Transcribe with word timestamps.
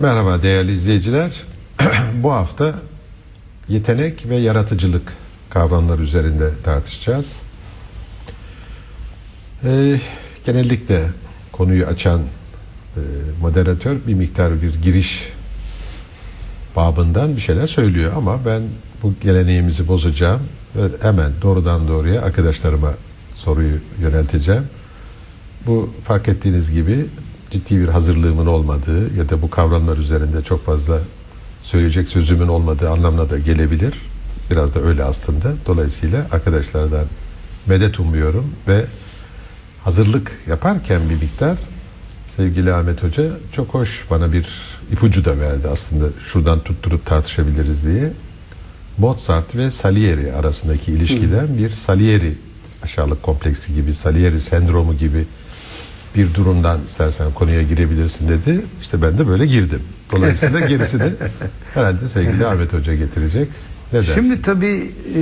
Merhaba 0.00 0.42
değerli 0.42 0.72
izleyiciler. 0.72 1.42
Bu 2.22 2.32
hafta 2.32 2.74
yetenek 3.68 4.28
ve 4.28 4.36
yaratıcılık 4.36 5.12
kavramları 5.50 6.02
üzerinde 6.02 6.50
tartışacağız. 6.64 7.36
Ee, 9.64 10.00
genellikle 10.46 11.02
konuyu 11.52 11.86
açan 11.86 12.20
e, 12.20 13.00
moderatör 13.40 13.96
bir 14.06 14.14
miktar 14.14 14.62
bir 14.62 14.74
giriş 14.82 15.32
babından 16.76 17.36
bir 17.36 17.40
şeyler 17.40 17.66
söylüyor 17.66 18.12
ama 18.16 18.46
ben 18.46 18.62
bu 19.02 19.14
geleneğimizi 19.22 19.88
bozacağım 19.88 20.42
ve 20.76 20.88
hemen 21.02 21.32
doğrudan 21.42 21.88
doğruya 21.88 22.22
arkadaşlarıma 22.22 22.94
soruyu 23.34 23.78
yönelteceğim. 24.00 24.64
Bu 25.66 25.94
fark 26.04 26.28
ettiğiniz 26.28 26.72
gibi 26.72 27.06
ciddi 27.50 27.80
bir 27.80 27.88
hazırlığımın 27.88 28.46
olmadığı 28.46 29.16
ya 29.16 29.28
da 29.28 29.42
bu 29.42 29.50
kavramlar 29.50 29.96
üzerinde 29.96 30.42
çok 30.42 30.66
fazla 30.66 30.98
söyleyecek 31.62 32.08
sözümün 32.08 32.48
olmadığı 32.48 32.90
anlamına 32.90 33.30
da 33.30 33.38
gelebilir. 33.38 33.94
Biraz 34.50 34.74
da 34.74 34.80
öyle 34.80 35.04
aslında. 35.04 35.54
Dolayısıyla 35.66 36.26
arkadaşlardan 36.32 37.06
medet 37.66 38.00
umuyorum 38.00 38.52
ve 38.68 38.84
hazırlık 39.84 40.32
yaparken 40.48 41.10
bir 41.10 41.14
miktar 41.14 41.58
sevgili 42.36 42.72
Ahmet 42.72 43.02
Hoca 43.02 43.30
çok 43.52 43.68
hoş 43.74 44.04
bana 44.10 44.32
bir 44.32 44.46
ipucu 44.92 45.24
da 45.24 45.38
verdi 45.38 45.68
aslında 45.68 46.06
şuradan 46.24 46.60
tutturup 46.60 47.06
tartışabiliriz 47.06 47.86
diye. 47.86 48.12
Mozart 48.98 49.56
ve 49.56 49.70
Salieri 49.70 50.32
arasındaki 50.32 50.92
ilişkiden 50.92 51.58
bir 51.58 51.70
Salieri 51.70 52.34
aşağılık 52.82 53.22
kompleksi 53.22 53.74
gibi, 53.74 53.94
Salieri 53.94 54.40
sendromu 54.40 54.94
gibi 54.94 55.26
bir 56.16 56.34
durumdan 56.34 56.82
istersen 56.82 57.32
konuya 57.32 57.62
girebilirsin 57.62 58.28
dedi. 58.28 58.64
İşte 58.80 59.02
ben 59.02 59.18
de 59.18 59.26
böyle 59.26 59.46
girdim. 59.46 59.82
Dolayısıyla 60.12 60.60
gerisini 60.60 61.02
herhalde 61.74 62.08
sevgili 62.08 62.46
Ahmet 62.46 62.72
Hoca 62.72 62.94
getirecek. 62.94 63.48
Ne 63.92 63.98
dersin? 63.98 64.14
Şimdi 64.14 64.42
tabii 64.42 64.90
e, 65.14 65.20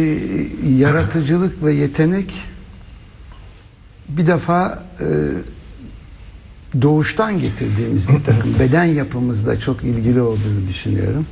yaratıcılık 0.78 1.64
ve 1.64 1.72
yetenek 1.72 2.32
bir 4.08 4.27
defa 4.27 4.84
e, 5.00 5.06
doğuştan 6.82 7.41
getirdiğimiz 7.41 8.08
bir 8.08 8.24
takım 8.24 8.54
beden 8.58 8.84
yapımızda 8.84 9.60
çok 9.60 9.84
ilgili 9.84 10.20
olduğunu 10.20 10.69
düşünüyorum. 10.69 11.26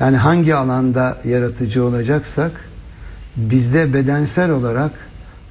Yani 0.00 0.16
hangi 0.16 0.54
alanda 0.54 1.18
yaratıcı 1.24 1.84
olacaksak 1.84 2.68
bizde 3.36 3.94
bedensel 3.94 4.50
olarak 4.50 4.92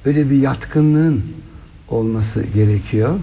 öyle 0.04 0.30
bir 0.30 0.36
yatkınlığın 0.36 1.24
olması 1.92 2.42
gerekiyor. 2.42 3.18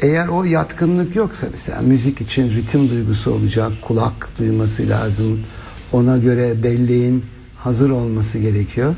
Eğer 0.00 0.28
o 0.28 0.44
yatkınlık 0.44 1.16
yoksa 1.16 1.46
mesela 1.50 1.80
müzik 1.82 2.20
için 2.20 2.50
ritim 2.50 2.90
duygusu 2.90 3.32
olacak, 3.32 3.72
kulak 3.82 4.38
duyması 4.38 4.88
lazım. 4.88 5.40
Ona 5.92 6.18
göre 6.18 6.62
belleğin 6.62 7.24
hazır 7.56 7.90
olması 7.90 8.38
gerekiyor. 8.38 8.94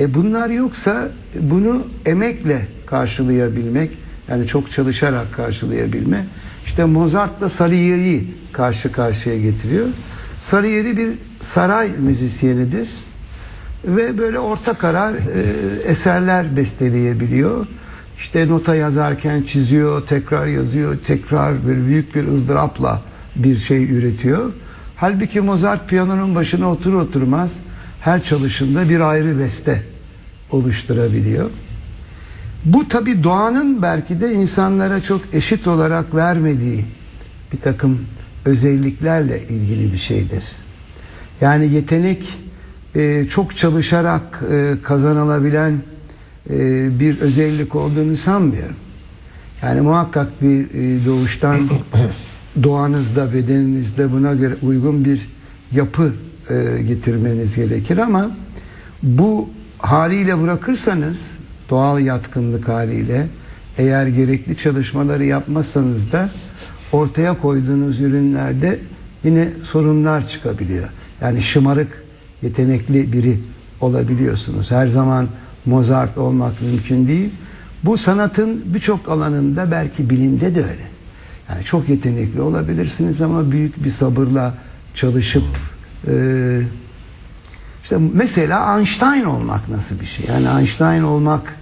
E 0.00 0.14
bunlar 0.14 0.50
yoksa 0.50 1.08
bunu 1.40 1.86
emekle 2.06 2.68
karşılayabilmek 2.86 3.90
yani 4.28 4.46
çok 4.46 4.70
çalışarak 4.70 5.32
karşılayabilme 5.32 6.26
işte 6.66 6.84
Mozart'la 6.84 7.48
Salieri'yi 7.48 8.34
karşı 8.52 8.92
karşıya 8.92 9.38
getiriyor. 9.38 9.86
Salieri 10.38 10.96
bir 10.96 11.08
saray 11.40 11.90
müzisyenidir 11.98 12.90
ve 13.84 14.18
böyle 14.18 14.38
orta 14.38 14.74
karar 14.74 15.14
e, 15.14 15.18
eserler 15.84 16.56
besteleyebiliyor. 16.56 17.66
İşte 18.18 18.48
nota 18.48 18.74
yazarken 18.74 19.42
çiziyor, 19.42 20.06
tekrar 20.06 20.46
yazıyor, 20.46 20.98
tekrar 21.06 21.66
böyle 21.66 21.86
büyük 21.86 22.14
bir 22.14 22.28
ızdırapla 22.28 23.02
bir 23.36 23.56
şey 23.56 23.84
üretiyor. 23.92 24.52
Halbuki 24.96 25.40
Mozart 25.40 25.88
piyanonun 25.88 26.34
başına 26.34 26.70
otur 26.70 26.94
oturmaz 26.94 27.60
her 28.00 28.22
çalışında 28.22 28.88
bir 28.88 29.00
ayrı 29.00 29.38
beste 29.38 29.82
oluşturabiliyor. 30.50 31.50
Bu 32.64 32.88
tabi 32.88 33.24
doğanın 33.24 33.82
belki 33.82 34.20
de 34.20 34.32
insanlara 34.32 35.00
çok 35.00 35.20
eşit 35.32 35.66
olarak 35.66 36.14
vermediği 36.14 36.84
bir 37.52 37.60
takım 37.60 38.06
özelliklerle 38.44 39.42
ilgili 39.48 39.92
bir 39.92 39.98
şeydir. 39.98 40.44
Yani 41.40 41.74
yetenek 41.74 42.38
e, 42.94 43.26
çok 43.30 43.56
çalışarak 43.56 44.42
e, 44.50 44.74
kazanılabilen 44.82 45.80
e, 46.50 47.00
bir 47.00 47.18
özellik 47.18 47.74
olduğunu 47.74 48.16
sanmıyorum. 48.16 48.76
Yani 49.62 49.80
muhakkak 49.80 50.42
bir 50.42 50.64
e, 50.64 51.06
doğuştan 51.06 51.68
doğanızda, 52.62 53.32
bedeninizde 53.32 54.12
buna 54.12 54.34
göre 54.34 54.54
uygun 54.62 55.04
bir 55.04 55.28
yapı 55.72 56.12
e, 56.50 56.82
getirmeniz 56.82 57.56
gerekir 57.56 57.98
ama 57.98 58.30
bu 59.02 59.48
haliyle 59.78 60.42
bırakırsanız 60.42 61.38
doğal 61.70 62.00
yatkınlık 62.00 62.68
haliyle 62.68 63.26
eğer 63.78 64.06
gerekli 64.06 64.56
çalışmaları 64.56 65.24
yapmazsanız 65.24 66.12
da 66.12 66.30
ortaya 66.92 67.40
koyduğunuz 67.40 68.00
ürünlerde 68.00 68.78
yine 69.24 69.48
sorunlar 69.62 70.28
çıkabiliyor. 70.28 70.88
Yani 71.20 71.42
şımarık, 71.42 72.04
yetenekli 72.42 73.12
biri 73.12 73.38
olabiliyorsunuz. 73.80 74.70
Her 74.70 74.86
zaman 74.86 75.28
Mozart 75.66 76.18
olmak 76.18 76.62
mümkün 76.62 77.08
değil. 77.08 77.30
Bu 77.84 77.96
sanatın 77.96 78.62
birçok 78.74 79.08
alanında 79.08 79.70
belki 79.70 80.10
bilimde 80.10 80.54
de 80.54 80.62
öyle. 80.62 80.88
Yani 81.50 81.64
çok 81.64 81.88
yetenekli 81.88 82.40
olabilirsiniz 82.40 83.22
ama 83.22 83.50
büyük 83.50 83.84
bir 83.84 83.90
sabırla 83.90 84.54
çalışıp 84.94 85.44
e, 86.08 86.14
işte 87.82 87.96
mesela 88.12 88.78
Einstein 88.78 89.24
olmak 89.24 89.68
nasıl 89.68 90.00
bir 90.00 90.06
şey? 90.06 90.26
Yani 90.28 90.60
Einstein 90.60 91.02
olmak 91.02 91.54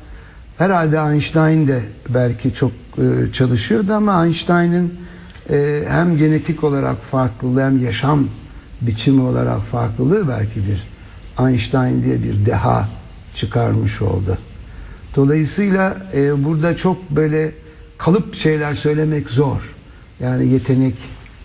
herhalde 0.59 1.13
Einstein 1.13 1.67
de 1.67 1.83
belki 2.09 2.55
çok 2.55 2.73
e, 2.99 3.33
çalışıyordu 3.33 3.93
ama 3.93 4.25
Einstein'ın 4.25 4.95
e, 5.51 5.85
hem 5.89 6.17
genetik 6.17 6.65
olarak 6.65 7.03
farklılığı 7.03 7.63
hem 7.63 7.79
yaşam 7.79 8.29
biçimi 8.81 9.21
olarak 9.21 9.61
farklılığı 9.61 10.29
belki 10.29 10.61
bir 10.67 10.89
Einstein 11.47 12.03
diye 12.03 12.23
bir 12.23 12.47
deha 12.47 12.89
çıkarmış 13.35 14.03
oldu. 14.03 14.39
Dolayısıyla 15.17 15.97
e, 16.15 16.45
burada 16.45 16.77
çok 16.77 17.11
böyle 17.11 17.53
kalıp 17.99 18.35
şeyler 18.35 18.75
söylemek 18.75 19.31
zor. 19.31 19.75
Yani 20.21 20.49
yetenek 20.49 20.95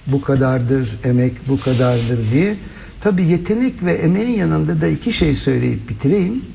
bu 0.07 0.21
kadardır, 0.21 0.97
emek 1.03 1.33
bu 1.47 1.59
kadardır 1.59 2.19
diye. 2.31 2.55
Tabi 3.01 3.23
yetenek 3.23 3.83
ve 3.83 3.93
emeğin 3.93 4.37
yanında 4.37 4.81
da 4.81 4.87
iki 4.87 5.13
şey 5.13 5.35
söyleyip 5.35 5.89
bitireyim. 5.89 6.45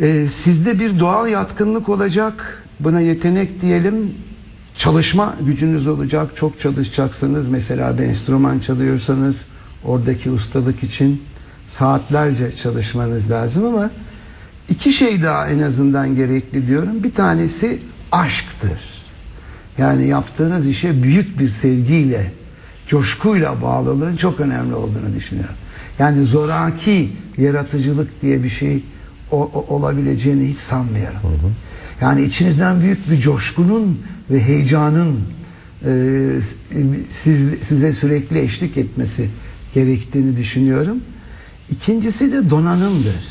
Ee, 0.00 0.26
sizde 0.30 0.80
bir 0.80 0.98
doğal 0.98 1.28
yatkınlık 1.28 1.88
olacak. 1.88 2.64
Buna 2.80 3.00
yetenek 3.00 3.60
diyelim. 3.60 4.14
Çalışma 4.76 5.36
gücünüz 5.40 5.86
olacak. 5.86 6.36
Çok 6.36 6.60
çalışacaksınız. 6.60 7.48
Mesela 7.48 7.98
bir 7.98 8.02
enstrüman 8.02 8.58
çalıyorsanız 8.58 9.44
oradaki 9.84 10.30
ustalık 10.30 10.82
için 10.82 11.22
saatlerce 11.72 12.56
çalışmanız 12.56 13.30
lazım 13.30 13.64
ama 13.64 13.90
iki 14.68 14.92
şey 14.92 15.22
daha 15.22 15.48
en 15.48 15.58
azından 15.58 16.16
gerekli 16.16 16.66
diyorum. 16.66 17.04
Bir 17.04 17.14
tanesi 17.14 17.78
aşktır. 18.12 18.80
Yani 19.78 20.06
yaptığınız 20.06 20.66
işe 20.66 21.02
büyük 21.02 21.38
bir 21.38 21.48
sevgiyle, 21.48 22.32
coşkuyla 22.86 23.62
bağlılığın 23.62 24.16
çok 24.16 24.40
önemli 24.40 24.74
olduğunu 24.74 25.14
düşünüyorum. 25.16 25.54
Yani 25.98 26.24
zoraki 26.24 27.12
yaratıcılık 27.38 28.22
diye 28.22 28.42
bir 28.42 28.48
şey 28.48 28.84
o, 29.30 29.50
o, 29.54 29.74
olabileceğini 29.74 30.48
hiç 30.48 30.56
sanmıyorum. 30.56 31.22
Hı 31.22 31.46
hı. 31.46 31.50
Yani 32.00 32.22
içinizden 32.22 32.80
büyük 32.80 33.10
bir 33.10 33.20
coşkunun 33.20 34.02
ve 34.30 34.40
heyecanın 34.40 35.20
e, 35.84 35.90
siz, 37.08 37.58
size 37.60 37.92
sürekli 37.92 38.40
eşlik 38.40 38.76
etmesi 38.76 39.28
gerektiğini 39.74 40.36
düşünüyorum. 40.36 40.98
İkincisi 41.72 42.32
de 42.32 42.50
donanımdır. 42.50 43.24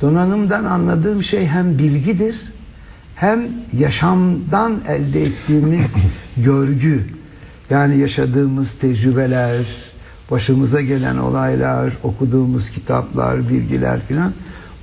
Donanımdan 0.00 0.64
anladığım 0.64 1.22
şey 1.22 1.46
hem 1.46 1.78
bilgidir 1.78 2.52
hem 3.14 3.48
yaşamdan 3.72 4.80
elde 4.88 5.22
ettiğimiz 5.22 5.94
görgü. 6.36 7.06
Yani 7.70 7.98
yaşadığımız 7.98 8.72
tecrübeler, 8.72 9.66
başımıza 10.30 10.80
gelen 10.80 11.16
olaylar, 11.16 11.98
okuduğumuz 12.02 12.70
kitaplar, 12.70 13.48
bilgiler 13.48 14.00
filan. 14.00 14.32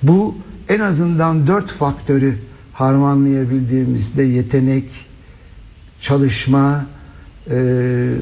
Bu 0.04 0.36
en 0.70 0.80
azından 0.80 1.48
dört 1.48 1.72
faktörü 1.72 2.38
harmanlayabildiğimizde 2.74 4.24
yetenek, 4.24 4.90
çalışma, 6.02 6.86
e, 7.52 8.14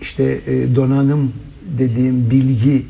işte 0.00 0.40
e, 0.46 0.76
donanım 0.76 1.32
dediğim 1.78 2.30
bilgi 2.30 2.86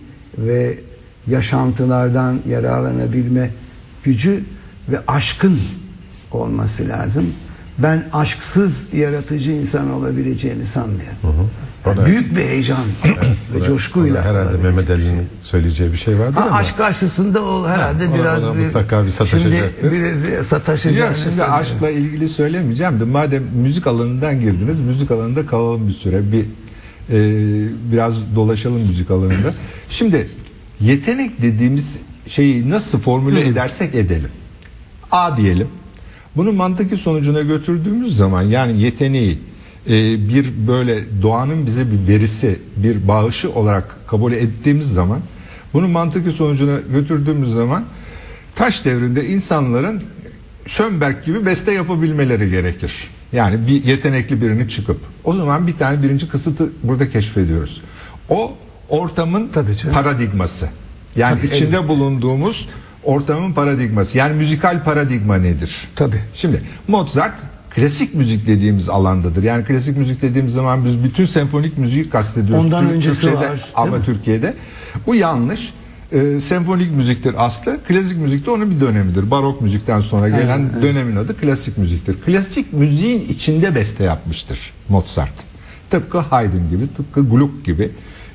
ve 0.46 0.78
yaşantılardan 1.26 2.40
yararlanabilme 2.48 3.50
gücü 4.04 4.44
ve 4.88 4.98
aşkın 5.08 5.58
olması 6.32 6.88
lazım. 6.88 7.26
ben 7.78 8.04
aşksız 8.12 8.94
yaratıcı 8.94 9.50
insan 9.52 9.90
olabileceğini 9.90 10.66
sanmıyorum. 10.66 11.50
Bana- 11.86 11.94
Yani 12.00 12.06
büyük 12.06 12.36
bir 12.36 12.40
heyecan 12.44 12.84
ve 13.54 13.64
coşkuyla. 13.64 14.24
Herhalde 14.24 14.56
Mehmet 14.62 14.82
bir 14.82 14.86
şey. 14.86 14.94
Ali'nin 14.96 15.26
söyleyeceği 15.42 15.92
bir 15.92 15.96
şey 15.96 16.18
vardı 16.18 16.32
Ha, 16.34 16.46
ama. 16.46 16.56
aşk 16.56 16.76
karşısında 16.78 17.44
o 17.44 17.66
herhalde 17.68 18.06
ona- 18.08 18.14
biraz 18.18 18.44
ona 18.44 18.58
bir 18.58 18.64
mutlaka 18.66 19.04
bir 19.04 19.10
sataşacaktır. 19.10 19.80
Şimdi 19.80 19.92
bir, 19.96 20.28
bir 20.38 20.42
sataşacak. 20.42 21.08
Yok, 21.10 21.18
şimdi 21.30 21.44
aşkla 21.44 21.90
ilgili 21.90 22.28
söylemeyeceğim 22.28 23.00
de 23.00 23.04
madem 23.04 23.42
müzik 23.54 23.86
alanından 23.86 24.40
girdiniz 24.40 24.80
müzik 24.80 25.10
alanında 25.10 25.46
kalalım 25.46 25.88
bir 25.88 25.92
süre 25.92 26.32
bir 26.32 26.44
e, 27.10 27.18
biraz 27.92 28.14
dolaşalım 28.34 28.80
müzik 28.80 29.10
alanında. 29.10 29.54
Şimdi 29.90 30.28
yetenek 30.80 31.42
dediğimiz 31.42 31.96
şeyi 32.28 32.70
nasıl 32.70 32.98
formüle 32.98 33.46
edersek 33.46 33.94
edelim. 33.94 34.30
A 35.10 35.36
diyelim. 35.36 35.68
Bunu 36.36 36.52
mantıki 36.52 36.96
sonucuna 36.96 37.40
götürdüğümüz 37.40 38.16
zaman 38.16 38.42
yani 38.42 38.82
yeteneği 38.82 39.38
e, 39.86 39.92
bir 40.28 40.66
böyle 40.68 41.22
doğanın 41.22 41.66
bize 41.66 41.84
bir 41.92 42.08
verisi, 42.08 42.58
bir 42.76 43.08
bağışı 43.08 43.52
olarak 43.52 43.96
kabul 44.06 44.32
ettiğimiz 44.32 44.92
zaman 44.92 45.20
bunu 45.74 45.88
mantıki 45.88 46.32
sonucuna 46.32 46.78
götürdüğümüz 46.92 47.52
zaman 47.52 47.84
taş 48.54 48.84
devrinde 48.84 49.28
insanların 49.28 50.02
Schönberg 50.66 51.24
gibi 51.24 51.46
beste 51.46 51.72
yapabilmeleri 51.72 52.50
gerekir. 52.50 53.08
Yani 53.32 53.66
bir 53.66 53.84
yetenekli 53.84 54.42
birini 54.42 54.68
çıkıp 54.68 55.00
o 55.24 55.32
zaman 55.32 55.66
bir 55.66 55.72
tane 55.72 56.02
birinci 56.02 56.28
kısıtı 56.28 56.68
burada 56.82 57.10
keşfediyoruz. 57.10 57.82
O 58.28 58.52
ortamın 58.88 59.48
Tabii 59.52 59.76
canım. 59.76 59.94
paradigması. 59.94 60.68
Yani 61.16 61.36
Tabii, 61.40 61.54
içinde 61.54 61.88
bulunduğumuz 61.88 62.68
ortamın 63.04 63.52
paradigması. 63.52 64.18
Yani 64.18 64.34
müzikal 64.36 64.84
paradigma 64.84 65.36
nedir? 65.36 65.88
Tabii. 65.96 66.20
Şimdi 66.34 66.62
Mozart 66.88 67.34
klasik 67.70 68.14
müzik 68.14 68.46
dediğimiz 68.46 68.88
alandadır. 68.88 69.42
Yani 69.42 69.64
klasik 69.64 69.96
müzik 69.96 70.22
dediğimiz 70.22 70.52
zaman 70.52 70.84
biz 70.84 71.04
bütün 71.04 71.24
senfonik 71.24 71.78
müziği 71.78 72.10
kastediyoruz. 72.10 72.64
Ondan 72.64 72.80
Türk- 72.84 72.92
öncesi 72.92 73.20
Türkçe'de 73.20 73.48
var, 73.50 73.60
Ama 73.74 73.96
mi? 73.96 74.04
Türkiye'de. 74.04 74.54
Bu 75.06 75.14
yanlış. 75.14 75.74
Ee, 76.12 76.40
senfonik 76.40 76.90
müziktir 76.92 77.34
aslı. 77.46 77.78
Klasik 77.88 78.18
müzik 78.18 78.46
de 78.46 78.50
onun 78.50 78.70
bir 78.70 78.80
dönemidir. 78.80 79.30
Barok 79.30 79.60
müzikten 79.60 80.00
sonra 80.00 80.28
gelen 80.28 80.82
dönemin 80.82 81.16
adı 81.16 81.36
klasik 81.40 81.78
müziktir. 81.78 82.16
Klasik 82.26 82.72
müziğin 82.72 83.28
içinde 83.28 83.74
beste 83.74 84.04
yapmıştır 84.04 84.72
Mozart. 84.88 85.32
Tıpkı 85.90 86.18
Haydn 86.18 86.70
gibi, 86.70 86.94
tıpkı 86.96 87.20
Gluck 87.30 87.64
gibi. 87.64 87.90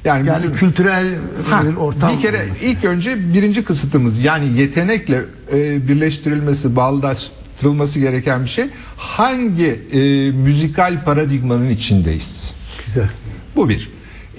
Yani, 0.06 0.27
yani 0.27 0.44
bütün- 0.44 0.54
kültürel 0.54 1.07
Ha, 1.50 1.63
bir 1.63 1.75
ortam. 1.75 2.12
bir 2.18 2.22
kere 2.22 2.44
olması. 2.44 2.66
ilk 2.66 2.86
önce 2.86 3.33
birinci 3.33 3.63
kısıtımız 3.63 4.19
yani 4.19 4.57
yetenekle 4.60 5.22
e, 5.54 5.88
birleştirilmesi, 5.88 6.75
bağdaştırılması 6.75 8.00
gereken 8.00 8.44
bir 8.44 8.50
şey. 8.50 8.66
Hangi 8.98 9.80
e, 9.94 10.31
müzikal 10.31 11.04
paradigmanın 11.04 11.69
içindeyiz? 11.69 12.54
güzel. 12.86 13.10
Bu 13.56 13.69
bir. 13.69 13.89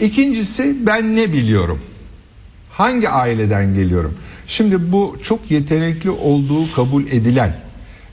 İkincisi 0.00 0.76
ben 0.86 1.16
ne 1.16 1.32
biliyorum? 1.32 1.78
Hangi 2.76 3.08
aileden 3.08 3.74
geliyorum? 3.74 4.14
Şimdi 4.46 4.92
bu 4.92 5.16
çok 5.22 5.50
yetenekli 5.50 6.10
olduğu 6.10 6.72
kabul 6.72 7.06
edilen 7.06 7.56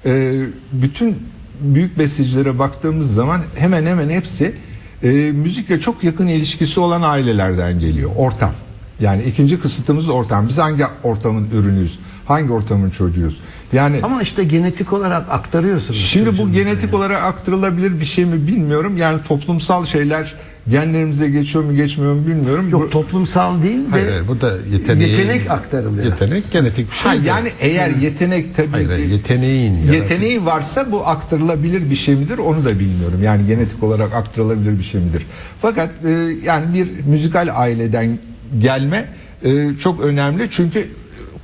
e, 0.06 0.42
bütün 0.72 1.18
büyük 1.62 2.00
bestecilere 2.00 2.60
baktığımız 2.60 3.14
zaman 3.14 3.42
hemen 3.56 3.86
hemen 3.86 4.10
hepsi 4.10 4.56
e, 5.04 5.10
müzikle 5.12 5.80
çok 5.80 6.04
yakın 6.04 6.28
ilişkisi 6.28 6.80
olan 6.80 7.02
ailelerden 7.02 7.80
geliyor. 7.80 8.12
Ortam. 8.16 8.52
Yani 9.00 9.24
ikinci 9.24 9.60
kısıtımız 9.60 10.10
ortam. 10.10 10.48
Biz 10.48 10.58
hangi 10.58 10.86
ortamın 11.04 11.48
ürünüyüz? 11.54 12.00
Hangi 12.26 12.52
ortamın 12.52 12.90
çocuğuyuz? 12.90 13.42
Yani 13.74 14.00
Ama 14.04 14.22
işte 14.22 14.44
genetik 14.44 14.94
olarak 14.94 15.32
aktarıyorsunuz. 15.32 16.00
Şimdi 16.00 16.38
bu 16.38 16.52
genetik 16.52 16.84
yani. 16.84 16.96
olarak 16.96 17.24
aktarılabilir 17.24 18.00
bir 18.00 18.06
şey 18.06 18.26
mi 18.26 18.48
bilmiyorum. 18.48 18.98
Yani 18.98 19.20
toplumsal 19.28 19.86
şeyler 19.86 20.36
genlerimize 20.70 21.30
geçiyor 21.30 21.64
mu 21.64 21.76
geçmiyor 21.76 22.14
mu 22.14 22.28
bilmiyorum. 22.28 22.70
Yok 22.70 22.84
Bu- 22.84 22.90
toplumsal 22.90 23.62
değil 23.62 23.86
de 23.86 23.90
Hayır, 23.90 24.10
hayır, 24.10 24.28
burada 24.28 24.58
yeteneği, 24.72 25.10
yetenek 25.10 25.52
aktarılıyor. 25.52 26.06
Yetenek 26.06 26.52
genetik 26.52 26.92
bir 26.92 26.96
şey. 26.96 27.12
Ha, 27.12 27.24
de. 27.24 27.28
yani 27.28 27.52
eğer 27.60 27.90
yetenek 27.90 28.56
tabii 28.56 28.72
Hayır, 28.72 28.90
hayır, 28.90 29.08
yeteneğin 29.08 29.76
yeteneği 29.92 30.46
varsa 30.46 30.92
bu 30.92 31.08
aktarılabilir 31.08 31.90
bir 31.90 31.96
şey 31.96 32.16
midir 32.16 32.38
onu 32.38 32.66
da 32.66 32.80
bilmiyorum. 32.80 33.20
Yani 33.24 33.48
genetik 33.48 33.84
olarak 33.84 34.14
aktarılabilir 34.14 34.80
bir 34.80 34.84
şey 34.84 35.02
midir? 35.02 35.26
Fakat 35.62 35.90
e, 36.06 36.10
yani 36.44 36.74
bir 36.74 36.88
müzikal 37.06 37.50
aileden 37.54 38.20
gelme 38.60 39.06
e, 39.44 39.78
çok 39.80 40.02
önemli 40.02 40.48
çünkü 40.52 40.88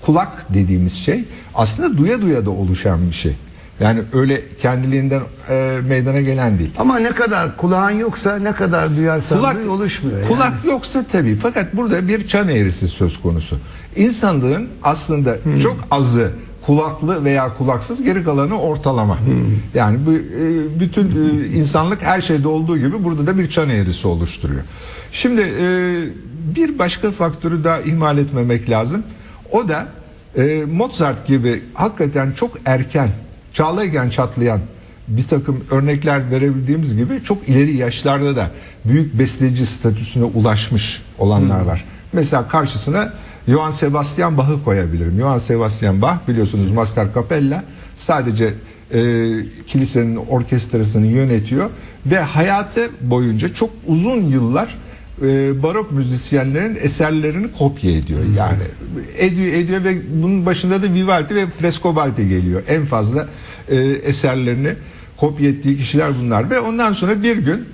kulak 0.02 0.54
dediğimiz 0.54 0.94
şey 0.94 1.24
aslında 1.56 1.98
duya 1.98 2.22
duya 2.22 2.46
da 2.46 2.50
oluşan 2.50 3.08
bir 3.10 3.16
şey. 3.16 3.34
Yani 3.80 4.02
öyle 4.14 4.42
kendiliğinden 4.62 5.22
e, 5.50 5.78
meydana 5.88 6.22
gelen 6.22 6.60
değil. 6.60 6.72
Ama 6.78 7.00
ne 7.00 7.10
kadar 7.12 7.58
kulağın 7.58 7.92
yoksa 7.92 8.36
ne 8.40 8.52
kadar 8.52 8.96
duyarsan 8.98 9.38
Kulak 9.38 9.56
duy 9.56 9.70
oluşmuyor. 9.70 10.20
yani. 10.20 10.28
Kulak 10.30 10.54
yoksa 10.66 11.06
tabii 11.12 11.36
fakat 11.36 11.76
burada 11.78 12.08
bir 12.08 12.28
çan 12.28 12.50
eğrisi 12.50 12.88
söz 12.88 13.22
konusu. 13.22 13.58
İnsanlığın 13.96 14.68
aslında 14.84 15.38
Hmm. 15.44 15.60
çok 15.60 15.78
azı 15.92 16.32
kulaklı 16.66 17.24
veya 17.26 17.54
kulaksız 17.58 18.04
geri 18.04 18.24
kalanı 18.24 18.62
ortalama. 18.62 19.20
Hmm. 19.20 19.36
Yani 19.74 19.98
bu 20.06 20.12
e, 20.14 20.80
bütün 20.80 21.08
e, 21.08 21.46
insanlık 21.48 22.02
her 22.02 22.22
şeyde 22.22 22.48
olduğu 22.48 22.78
gibi 22.78 23.04
burada 23.04 23.28
da 23.28 23.38
bir 23.38 23.50
çan 23.50 23.70
eğrisi 23.70 24.08
oluşturuyor. 24.08 24.62
Şimdi 25.12 25.42
e, 25.42 25.66
bir 26.56 26.80
başka 26.80 27.12
faktörü 27.12 27.64
daha 27.64 27.80
ihmal 27.82 28.18
etmemek 28.18 28.70
lazım. 28.70 29.04
O 29.52 29.70
da 29.70 29.88
Mozart 30.72 31.28
gibi 31.28 31.64
hakikaten 31.74 32.32
çok 32.32 32.52
erken 32.66 33.10
çağlayken 33.60 34.10
çatlayan 34.10 34.60
bir 35.08 35.28
takım 35.28 35.64
örnekler 35.72 36.32
verebildiğimiz 36.32 36.96
gibi 36.96 37.24
çok 37.24 37.50
ileri 37.50 37.76
yaşlarda 37.76 38.36
da 38.36 38.52
büyük 38.86 39.20
besteci 39.20 39.66
statüsüne 39.66 40.24
ulaşmış 40.24 41.02
olanlar 41.18 41.62
var. 41.62 41.86
Mesela 42.14 42.48
karşısına 42.48 43.14
Johann 43.48 43.72
Sebastian 43.72 44.38
Bach'ı 44.38 44.64
koyabilirim. 44.64 45.20
Johann 45.20 45.38
Sebastian 45.38 46.02
Bach 46.02 46.18
biliyorsunuz 46.28 46.72
Master 46.72 47.14
Capella 47.14 47.64
sadece 47.98 48.54
e, 48.94 49.02
kilisenin 49.68 50.16
orkestrasını 50.16 51.08
yönetiyor 51.08 51.70
ve 52.06 52.20
hayatı 52.20 52.90
boyunca 53.02 53.54
çok 53.54 53.70
uzun 53.88 54.22
yıllar 54.22 54.78
e, 55.22 55.64
barok 55.64 55.92
müzisyenlerin 55.92 56.78
eserlerini 56.82 57.48
kopya 57.58 57.92
ediyor. 57.92 58.20
Yani 58.38 58.64
ediyor 59.18 59.54
ediyor 59.54 59.84
ve 59.84 60.02
bunun 60.24 60.46
başında 60.46 60.84
da 60.84 60.94
Vivaldi 60.94 61.36
ve 61.36 61.48
Frescobaldi 61.48 62.30
geliyor. 62.30 62.64
En 62.68 62.86
fazla 62.86 63.28
e, 63.70 63.78
eserlerini 63.82 64.74
kopya 65.18 65.50
ettiği 65.50 65.78
kişiler 65.78 66.12
bunlar 66.22 66.50
ve 66.50 66.60
ondan 66.60 66.94
sonra 66.94 67.24
bir 67.24 67.38
gün 67.38 67.66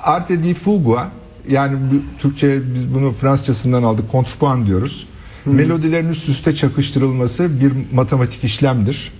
Arte 0.00 0.42
di 0.42 0.54
Fugua 0.54 1.10
yani 1.48 1.78
Türkçe 2.18 2.60
biz 2.74 2.94
bunu 2.94 3.12
Fransızcasından 3.12 3.82
aldık 3.82 4.12
kontrpuan 4.12 4.66
diyoruz. 4.66 5.06
Melodilerin 5.46 6.08
üst 6.08 6.28
üste 6.28 6.54
çakıştırılması 6.54 7.60
bir 7.60 7.72
matematik 7.92 8.44
işlemdir. 8.44 9.12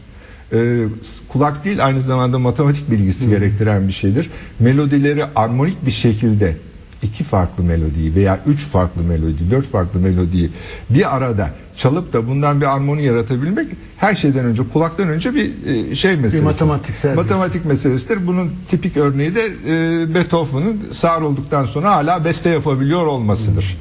Ee, 0.53 0.85
kulak 1.29 1.65
değil 1.65 1.85
aynı 1.85 2.01
zamanda 2.01 2.39
matematik 2.39 2.91
bilgisi 2.91 3.29
gerektiren 3.29 3.89
bir 3.89 3.93
şeydir. 3.93 4.31
Melodileri 4.61 5.25
armonik 5.37 5.87
bir 5.87 5.91
şekilde 5.91 6.57
iki 7.03 7.25
farklı 7.25 7.65
melodiyi 7.65 8.15
veya 8.15 8.41
üç 8.47 8.61
farklı 8.61 9.03
melodi, 9.03 9.51
dört 9.51 9.67
farklı 9.67 10.01
melodiyi 10.01 10.51
bir 10.91 11.17
arada 11.17 11.51
çalıp 11.77 12.13
da 12.13 12.29
bundan 12.29 12.61
bir 12.61 12.67
armoni 12.75 13.05
yaratabilmek 13.05 13.69
her 13.97 14.15
şeyden 14.15 14.45
önce 14.45 14.63
kulaktan 14.73 15.09
önce 15.09 15.35
bir 15.35 15.67
e, 15.67 15.95
şey 15.95 16.17
meselesi. 16.17 16.43
matematiksel 16.45 17.13
bir- 17.13 17.17
Matematik 17.17 17.65
meselesidir. 17.65 18.27
Bunun 18.27 18.51
tipik 18.71 18.97
örneği 18.97 19.35
de 19.35 19.41
e, 19.45 20.15
Beethoven'ın 20.15 20.83
sağır 20.93 21.23
olduktan 21.23 21.65
sonra 21.65 21.91
hala 21.91 22.25
beste 22.25 22.49
yapabiliyor 22.49 23.07
olmasıdır. 23.07 23.77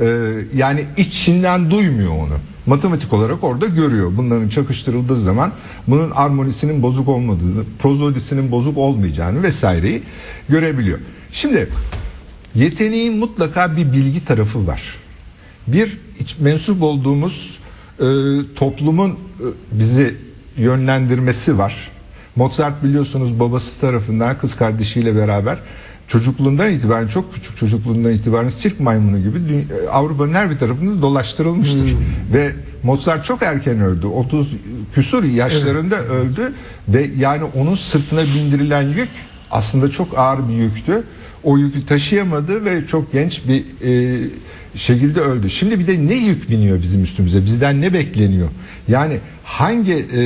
E, 0.00 0.06
yani 0.54 0.84
içinden 0.96 1.70
duymuyor 1.70 2.12
onu. 2.12 2.34
Matematik 2.66 3.12
olarak 3.12 3.44
orada 3.44 3.66
görüyor. 3.66 4.12
Bunların 4.16 4.48
çakıştırıldığı 4.48 5.16
zaman 5.20 5.52
bunun 5.86 6.10
armonisinin 6.10 6.82
bozuk 6.82 7.08
olmadığını, 7.08 7.62
prozodisinin 7.78 8.50
bozuk 8.50 8.78
olmayacağını 8.78 9.42
vesaireyi 9.42 10.02
görebiliyor. 10.48 10.98
Şimdi 11.32 11.68
yeteneğin 12.54 13.18
mutlaka 13.18 13.76
bir 13.76 13.92
bilgi 13.92 14.24
tarafı 14.24 14.66
var. 14.66 14.94
Bir 15.66 15.98
mensup 16.40 16.82
olduğumuz 16.82 17.58
e, 18.00 18.04
toplumun 18.56 19.10
e, 19.10 19.16
bizi 19.72 20.14
yönlendirmesi 20.56 21.58
var. 21.58 21.90
Mozart 22.36 22.84
biliyorsunuz 22.84 23.40
babası 23.40 23.80
tarafından 23.80 24.38
kız 24.38 24.56
kardeşiyle 24.56 25.16
beraber 25.16 25.58
çocukluğundan 26.08 26.70
itibaren 26.70 27.06
çok 27.06 27.34
küçük 27.34 27.56
çocukluğundan 27.56 28.12
itibaren 28.12 28.48
sirk 28.48 28.80
maymunu 28.80 29.18
gibi 29.18 29.66
e, 29.84 29.88
Avrupa'nın 29.88 30.34
her 30.34 30.50
bir 30.50 30.58
tarafında 30.58 31.02
dolaştırılmıştır. 31.02 31.96
Ve 32.32 32.52
Mozart 32.82 33.24
çok 33.24 33.42
erken 33.42 33.80
öldü. 33.80 34.06
30 34.06 34.54
küsur 34.94 35.24
yaşlarında 35.24 36.04
öldü 36.04 36.52
ve 36.88 37.10
yani 37.18 37.44
onun 37.54 37.74
sırtına 37.74 38.22
bindirilen 38.22 38.82
yük 38.82 39.08
aslında 39.50 39.90
çok 39.90 40.18
ağır 40.18 40.48
bir 40.48 40.54
yüktü. 40.54 41.04
O 41.44 41.58
yükü 41.58 41.86
taşıyamadı 41.86 42.64
ve 42.64 42.86
çok 42.86 43.12
genç 43.12 43.42
bir 43.48 43.64
e, 43.84 44.20
şekilde 44.74 45.20
öldü. 45.20 45.50
Şimdi 45.50 45.78
bir 45.78 45.86
de 45.86 46.06
ne 46.06 46.14
yük 46.14 46.50
biniyor 46.50 46.82
bizim 46.82 47.02
üstümüze? 47.02 47.44
Bizden 47.44 47.80
ne 47.80 47.94
bekleniyor? 47.94 48.48
Yani 48.88 49.18
hangi 49.44 49.92
e, 49.94 50.22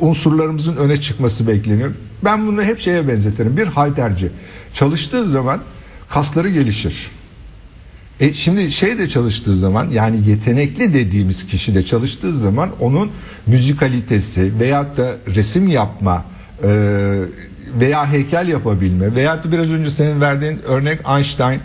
unsurlarımızın 0.00 0.76
öne 0.76 1.00
çıkması 1.00 1.46
bekleniyor. 1.46 1.92
Ben 2.24 2.46
bunu 2.46 2.62
hep 2.62 2.80
şeye 2.80 3.08
benzetirim. 3.08 3.56
Bir 3.56 3.66
halterci 3.66 4.30
çalıştığı 4.74 5.30
zaman 5.30 5.60
kasları 6.08 6.50
gelişir. 6.50 7.10
E 8.20 8.32
şimdi 8.32 8.70
şey 8.70 8.98
de 8.98 9.08
çalıştığı 9.08 9.56
zaman 9.56 9.90
yani 9.90 10.28
yetenekli 10.28 10.94
dediğimiz 10.94 11.46
kişi 11.46 11.74
de 11.74 11.84
çalıştığı 11.84 12.38
zaman 12.38 12.70
onun 12.80 13.10
müzikalitesi 13.46 14.52
veyahut 14.60 14.96
da 14.96 15.16
resim 15.34 15.68
yapma 15.68 16.24
e, 16.62 16.68
veya 17.80 18.12
heykel 18.12 18.48
yapabilme 18.48 19.14
veyahut 19.14 19.44
da 19.44 19.52
biraz 19.52 19.72
önce 19.72 19.90
senin 19.90 20.20
verdiğin 20.20 20.58
örnek 20.64 21.00
Einstein 21.16 21.60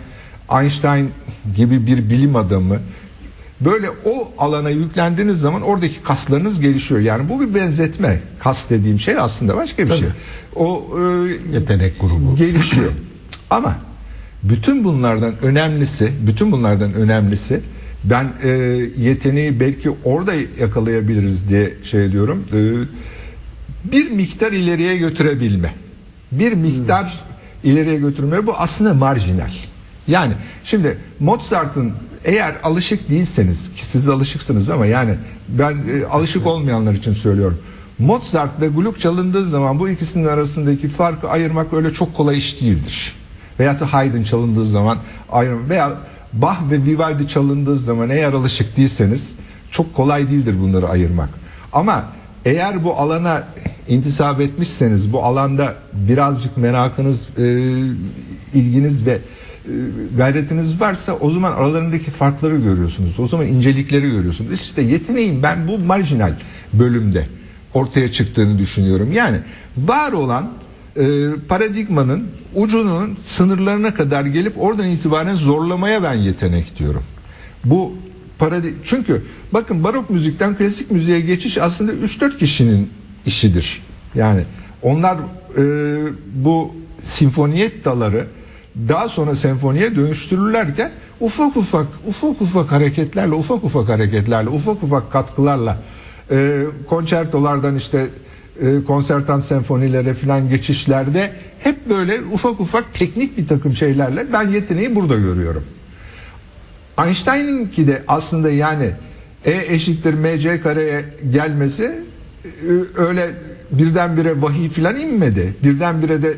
Einstein 0.60 1.10
gibi 1.56 1.86
bir 1.86 2.10
bilim 2.10 2.36
adamı 2.36 2.78
böyle 3.60 3.90
o 3.90 4.32
alana 4.38 4.70
yüklendiğiniz 4.70 5.40
zaman 5.40 5.62
oradaki 5.62 6.02
kaslarınız 6.02 6.60
gelişiyor. 6.60 7.00
Yani 7.00 7.28
bu 7.28 7.40
bir 7.40 7.54
benzetme. 7.54 8.20
Kas 8.38 8.70
dediğim 8.70 9.00
şey 9.00 9.18
aslında 9.18 9.56
başka 9.56 9.86
bir 9.86 9.92
şey. 9.92 10.08
O 10.56 10.86
e, 10.98 11.02
Yetenek 11.54 12.00
grubu. 12.00 12.36
gelişiyor. 12.36 12.90
Ama 13.50 13.76
bütün 14.42 14.84
bunlardan 14.84 15.34
önemlisi, 15.42 16.12
bütün 16.26 16.52
bunlardan 16.52 16.94
önemlisi 16.94 17.60
ben 18.04 18.32
e, 18.42 18.48
yeteneği 18.98 19.60
belki 19.60 19.90
orada 20.04 20.32
yakalayabiliriz 20.60 21.48
diye 21.48 21.72
şey 21.84 22.12
diyorum. 22.12 22.44
E, 22.52 22.58
bir 23.92 24.10
miktar 24.10 24.52
ileriye 24.52 24.96
götürebilme. 24.96 25.74
Bir 26.32 26.52
miktar 26.52 27.20
ileriye 27.64 27.96
götürme 27.96 28.46
bu 28.46 28.54
aslında 28.54 28.94
marjinal. 28.94 29.50
Yani 30.08 30.34
şimdi 30.64 30.98
Mozart'ın 31.20 31.92
eğer 32.24 32.54
alışık 32.62 33.10
değilseniz 33.10 33.74
ki 33.74 33.86
siz 33.86 34.08
alışıksınız 34.08 34.70
ama 34.70 34.86
yani 34.86 35.14
ben 35.48 35.72
e, 35.72 36.06
alışık 36.06 36.46
olmayanlar 36.46 36.94
için 36.94 37.12
söylüyorum. 37.12 37.58
Mozart 37.98 38.60
ve 38.60 38.68
Gluck 38.68 39.00
çalındığı 39.00 39.46
zaman 39.46 39.78
bu 39.78 39.88
ikisinin 39.88 40.26
arasındaki 40.28 40.88
farkı 40.88 41.28
ayırmak 41.28 41.72
öyle 41.72 41.92
çok 41.92 42.14
kolay 42.14 42.38
iş 42.38 42.60
değildir. 42.60 43.14
Veyahut 43.60 43.80
da 43.80 43.92
Haydn 43.92 44.22
çalındığı 44.22 44.64
zaman 44.64 44.98
ayırmak 45.32 45.68
veya 45.68 45.92
Bach 46.32 46.56
ve 46.70 46.84
Vivaldi 46.84 47.28
çalındığı 47.28 47.78
zaman 47.78 48.10
eğer 48.10 48.32
alışık 48.32 48.76
değilseniz 48.76 49.34
çok 49.70 49.94
kolay 49.94 50.30
değildir 50.30 50.56
bunları 50.60 50.88
ayırmak. 50.88 51.28
Ama 51.72 52.04
eğer 52.44 52.84
bu 52.84 52.94
alana 52.94 53.44
intisap 53.88 54.40
etmişseniz 54.40 55.12
bu 55.12 55.24
alanda 55.24 55.74
birazcık 55.92 56.56
merakınız, 56.56 57.28
e, 57.38 57.42
ilginiz 58.54 59.06
ve 59.06 59.12
e, 59.12 59.18
gayretiniz 60.16 60.80
varsa 60.80 61.12
o 61.12 61.30
zaman 61.30 61.52
aralarındaki 61.52 62.10
farkları 62.10 62.56
görüyorsunuz. 62.56 63.20
O 63.20 63.26
zaman 63.26 63.46
incelikleri 63.46 64.10
görüyorsunuz. 64.10 64.52
İşte 64.52 64.82
yeteneğin 64.82 65.42
ben 65.42 65.68
bu 65.68 65.78
marjinal 65.78 66.32
bölümde 66.72 67.26
ortaya 67.74 68.12
çıktığını 68.12 68.58
düşünüyorum. 68.58 69.12
Yani 69.12 69.38
var 69.78 70.12
olan 70.12 70.50
e, 70.96 71.30
paradigmanın 71.48 72.28
ucunun 72.54 73.18
sınırlarına 73.24 73.94
kadar 73.94 74.24
gelip 74.24 74.62
oradan 74.62 74.88
itibaren 74.88 75.34
zorlamaya 75.34 76.02
ben 76.02 76.14
yetenek 76.14 76.78
diyorum. 76.78 77.02
Bu 77.64 77.92
paradi 78.38 78.74
çünkü 78.84 79.22
bakın 79.52 79.84
barok 79.84 80.10
müzikten 80.10 80.56
klasik 80.56 80.90
müziğe 80.90 81.20
geçiş 81.20 81.58
aslında 81.58 81.92
3-4 81.92 82.38
kişinin 82.38 82.90
işidir. 83.26 83.82
Yani 84.14 84.44
onlar 84.82 85.18
e, 85.56 85.62
bu 86.34 86.74
sinfoniyettaları 87.02 88.26
daha 88.88 89.08
sonra 89.08 89.36
senfoniye 89.36 89.96
dönüştürürlerken 89.96 90.90
ufak 91.20 91.56
ufak 91.56 91.86
ufak 92.08 92.42
ufak 92.42 92.72
hareketlerle 92.72 93.34
ufak 93.34 93.64
ufak 93.64 93.88
hareketlerle 93.88 94.48
ufak 94.48 94.82
ufak 94.82 95.12
katkılarla 95.12 95.82
e, 96.30 96.62
konçertolardan 96.88 97.76
işte 97.76 98.06
e, 98.60 98.84
konsertan 98.86 99.40
senfonilere 99.40 100.14
filan 100.14 100.48
geçişlerde 100.48 101.32
hep 101.58 101.88
böyle 101.88 102.20
ufak 102.32 102.60
ufak 102.60 102.94
teknik 102.94 103.38
bir 103.38 103.46
takım 103.46 103.74
şeylerle 103.74 104.32
ben 104.32 104.48
yeteneği 104.48 104.96
burada 104.96 105.16
görüyorum. 105.16 105.64
Einstein'ınki 106.98 107.88
de 107.88 108.02
aslında 108.08 108.50
yani 108.50 108.90
E 109.44 109.74
eşittir 109.74 110.14
mc 110.14 110.60
kareye 110.60 111.04
gelmesi 111.32 112.04
öyle 112.96 113.30
birdenbire 113.70 114.42
vahiy 114.42 114.68
filan 114.68 114.96
inmedi. 114.96 115.54
Birdenbire 115.64 116.22
de 116.22 116.34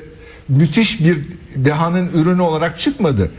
müthiş 0.49 1.00
bir 1.00 1.18
dehanın 1.56 2.09
ürünü 2.14 2.42
olarak 2.42 2.78
çıkmadı. 2.80 3.30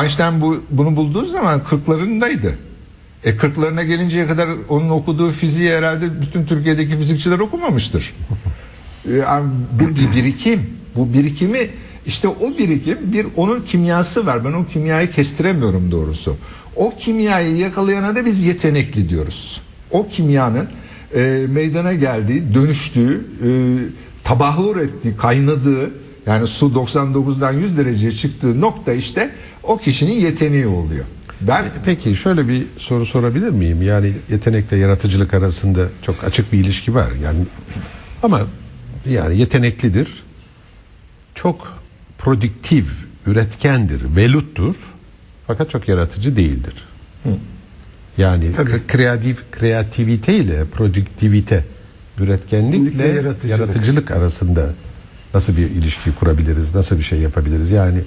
Einstein 0.00 0.40
bu, 0.40 0.62
bunu 0.70 0.96
bulduğu 0.96 1.24
zaman 1.24 1.60
40'larındaydı. 1.60 2.52
E 3.24 3.30
40'larına 3.30 3.84
gelinceye 3.84 4.26
kadar 4.26 4.48
onun 4.68 4.90
okuduğu 4.90 5.30
fiziği 5.30 5.72
herhalde 5.72 6.20
bütün 6.22 6.46
Türkiye'deki 6.46 6.98
fizikçiler 6.98 7.38
okumamıştır. 7.38 8.14
E, 9.10 9.12
Yani 9.12 9.50
bu 9.72 9.88
bir 9.88 10.12
birikim. 10.12 10.60
Bu 10.96 11.14
birikimi 11.14 11.58
işte 12.06 12.28
o 12.28 12.58
birikim 12.58 12.98
bir 13.02 13.26
onun 13.36 13.60
kimyası 13.62 14.26
var. 14.26 14.44
Ben 14.44 14.52
o 14.52 14.66
kimyayı 14.66 15.10
kestiremiyorum 15.10 15.90
doğrusu. 15.90 16.36
O 16.76 16.94
kimyayı 16.98 17.56
yakalayana 17.56 18.16
da 18.16 18.24
biz 18.24 18.42
yetenekli 18.42 19.08
diyoruz. 19.08 19.62
O 19.90 20.08
kimyanın 20.08 20.68
e, 21.14 21.46
meydana 21.48 21.92
geldiği, 21.94 22.54
dönüştüğü, 22.54 23.14
e, 23.14 23.48
tabahur 24.24 24.76
ettiği, 24.76 25.16
kaynadığı 25.16 25.90
yani 26.26 26.46
su 26.46 26.66
99'dan 26.66 27.52
100 27.52 27.76
dereceye 27.76 28.12
çıktığı 28.12 28.60
nokta 28.60 28.92
işte 28.92 29.30
o 29.62 29.78
kişinin 29.78 30.12
yeteneği 30.12 30.66
oluyor. 30.66 31.04
Ben 31.40 31.64
Peki 31.84 32.16
şöyle 32.16 32.48
bir 32.48 32.62
soru 32.78 33.06
sorabilir 33.06 33.50
miyim? 33.50 33.82
Yani 33.82 34.12
yetenekle 34.30 34.76
yaratıcılık 34.76 35.34
arasında 35.34 35.88
çok 36.02 36.24
açık 36.24 36.52
bir 36.52 36.58
ilişki 36.58 36.94
var. 36.94 37.10
Yani 37.22 37.38
ama 38.22 38.40
yani 39.10 39.38
yeteneklidir. 39.38 40.24
Çok 41.34 41.78
prodüktif, 42.18 42.86
üretkendir, 43.26 44.16
veluttur. 44.16 44.74
Fakat 45.46 45.70
çok 45.70 45.88
yaratıcı 45.88 46.36
değildir. 46.36 46.74
Yani 48.18 48.52
k- 48.52 48.86
kreatif 48.88 49.50
kreativite 49.52 50.34
ile 50.36 50.64
prodüktivite, 50.64 51.64
üretkenlikle 52.18 53.06
yaratıcılık. 53.06 53.58
yaratıcılık. 53.60 54.10
arasında 54.10 54.66
nasıl 55.34 55.56
bir 55.56 55.70
ilişki 55.70 56.14
kurabiliriz? 56.14 56.74
Nasıl 56.74 56.98
bir 56.98 57.02
şey 57.02 57.18
yapabiliriz? 57.18 57.70
Yani 57.70 57.98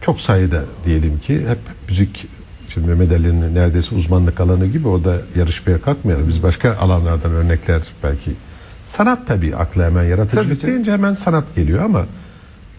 çok 0.00 0.20
sayıda 0.20 0.62
diyelim 0.84 1.18
ki 1.18 1.34
hep 1.48 1.58
müzik 1.88 2.26
şimdi 2.68 2.86
Mehmet 2.88 3.12
Ali'nin 3.12 3.54
neredeyse 3.54 3.94
uzmanlık 3.94 4.40
alanı 4.40 4.66
gibi 4.66 4.88
orada 4.88 5.16
yarışmaya 5.36 5.80
kalkmayalım. 5.80 6.28
Biz 6.28 6.42
başka 6.42 6.76
alanlardan 6.76 7.32
örnekler 7.32 7.82
belki. 8.02 8.30
Sanat 8.84 9.26
tabii 9.26 9.56
akla 9.56 9.84
hemen 9.86 10.04
yaratıcılık 10.04 10.46
Tabii, 10.48 10.58
tabii. 10.58 10.70
deyince 10.70 10.92
hemen 10.92 11.14
sanat 11.14 11.54
geliyor 11.56 11.84
ama 11.84 12.06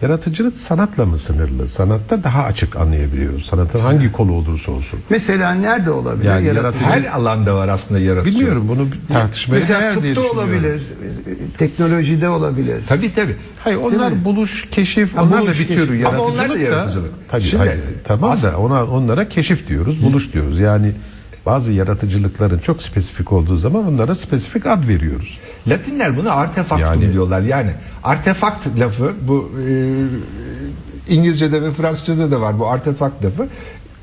yaratıcılık 0.01 0.57
sanatla 0.57 1.05
mı 1.05 1.17
sınırlı? 1.19 1.67
Sanatta 1.69 2.23
daha 2.23 2.43
açık 2.43 2.75
anlayabiliyoruz. 2.75 3.45
Sanatın 3.45 3.79
hangi 3.79 4.11
kolu 4.11 4.31
olursa 4.33 4.71
olsun. 4.71 4.99
Mesela 5.09 5.51
nerede 5.53 5.91
olabilir 5.91 6.29
Yani 6.29 6.45
yaratıcı? 6.47 6.83
her 6.85 7.03
alanda 7.05 7.55
var 7.55 7.67
aslında 7.67 7.99
yaratıcı. 7.99 8.37
Bilmiyorum 8.37 8.65
bunu 8.67 8.87
tartışmaya 9.13 9.55
Mesela 9.55 9.79
değer 9.81 10.03
diye 10.03 10.13
tıpta 10.13 10.29
olabilir, 10.31 10.81
teknolojide 11.57 12.29
olabilir. 12.29 12.83
Tabii 12.87 13.13
tabii. 13.13 13.35
Hayır 13.63 13.77
onlar 13.77 14.25
buluş, 14.25 14.67
keşif, 14.71 15.17
Ha, 15.17 15.23
onlar 15.23 15.41
buluş, 15.41 15.57
da 15.59 15.63
bir 15.63 15.67
tür 15.67 15.87
keşif. 15.87 16.05
Ama 16.05 16.19
onlar 16.19 16.35
da 16.49 16.57
yaratıcılık 16.57 16.71
da. 16.71 16.75
yaratıcılık. 16.77 17.11
Tabii 17.29 17.43
Şimdi- 17.43 17.57
hayır, 17.63 17.79
tamam 18.03 18.41
da 18.41 18.57
ona 18.57 18.85
onlara 18.85 19.29
keşif 19.29 19.67
diyoruz, 19.67 20.03
buluş 20.03 20.33
diyoruz. 20.33 20.59
Yani 20.59 20.91
bazı 21.45 21.71
yaratıcılıkların 21.71 22.59
çok 22.59 22.81
spesifik 22.83 23.31
olduğu 23.31 23.57
zaman 23.57 23.87
onlara 23.87 24.15
spesifik 24.15 24.65
ad 24.65 24.87
veriyoruz. 24.87 25.39
Latinler 25.67 26.17
buna 26.17 26.31
artefaktum 26.31 27.01
Yani- 27.01 27.13
diyorlar. 27.13 27.41
Yani 27.41 27.71
artefakt 28.03 28.79
lafı 28.79 29.13
bu 29.27 29.51
e, 29.69 29.93
İngilizce'de 31.13 31.61
ve 31.61 31.71
Fransızca'da 31.71 32.31
da 32.31 32.41
var 32.41 32.59
bu 32.59 32.67
artefakt 32.67 33.25
lafı. 33.25 33.47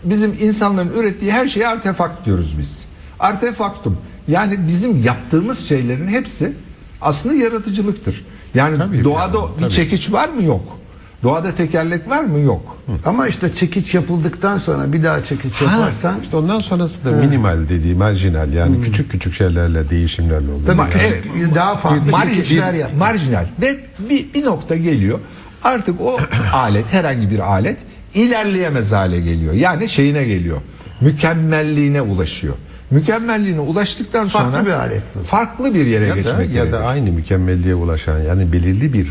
Bizim 0.04 0.36
insanların 0.40 0.90
ürettiği 0.98 1.32
her 1.32 1.48
şeye 1.48 1.68
artefakt 1.68 2.26
diyoruz 2.26 2.54
biz. 2.58 2.78
Artefaktum. 3.20 3.96
Yani 4.28 4.68
bizim 4.68 5.02
yaptığımız 5.04 5.58
şeylerin 5.58 6.08
hepsi 6.08 6.52
aslında 7.00 7.34
yaratıcılıktır. 7.34 8.24
Yani 8.54 8.78
Tabii, 8.78 9.04
doğada 9.04 9.38
yani, 9.38 9.48
bir 9.56 9.62
tabii. 9.62 9.72
çekiç 9.72 10.12
var 10.12 10.28
mı? 10.28 10.42
Yok. 10.42 10.77
Doğada 11.22 11.54
tekerlek 11.54 12.08
var 12.10 12.24
mı? 12.24 12.38
Yok. 12.38 12.76
Ama 13.04 13.28
işte 13.28 13.54
çekiç 13.54 13.94
yapıldıktan 13.94 14.58
sonra 14.58 14.92
bir 14.92 15.02
daha 15.02 15.24
çekiç 15.24 15.62
yaparsan 15.62 16.20
İşte 16.22 16.36
ondan 16.36 16.58
sonrası 16.58 17.04
da 17.04 17.10
minimal 17.10 17.68
dediği 17.68 17.94
marjinal 17.94 18.52
yani 18.52 18.82
küçük 18.82 19.10
küçük 19.10 19.34
şeylerle 19.34 19.90
değişimlerle 19.90 20.50
oluyor. 20.52 20.66
tabii 20.66 20.78
Yani- 20.80 20.90
küçük 20.92 21.54
daha 21.54 21.76
farklı 21.76 22.10
Marjinal, 22.10 22.74
yap. 22.74 22.90
marjinal 22.98 23.44
ve 23.62 23.76
bir, 24.10 24.34
bir 24.34 24.44
nokta 24.44 24.76
geliyor 24.76 25.18
artık 25.64 26.00
o 26.00 26.18
alet 26.52 26.92
herhangi 26.92 27.30
bir 27.30 27.38
alet 27.38 27.76
ilerleyemez 28.14 28.92
hale 28.92 29.20
geliyor 29.20 29.52
yani 29.54 29.88
şeyine 29.88 30.24
geliyor 30.24 30.60
mükemmelliğine 31.00 32.02
ulaşıyor 32.02 32.54
mükemmelliğine 32.90 33.60
ulaştıktan 33.60 34.28
Farklı 34.28 34.50
sonra 34.52 34.66
bir 34.66 34.72
alet 34.72 35.02
bu. 35.14 35.18
farklı 35.22 35.74
bir 35.74 35.86
yere 35.86 36.04
ya 36.06 36.10
da, 36.12 36.16
geçmek 36.16 36.34
ya 36.38 36.44
gerekiyor. 36.46 36.72
da 36.82 36.86
aynı 36.86 37.12
mükemmelliğe 37.12 37.74
ulaşan 37.74 38.18
yani 38.20 38.52
belirli 38.52 38.92
bir 38.92 39.08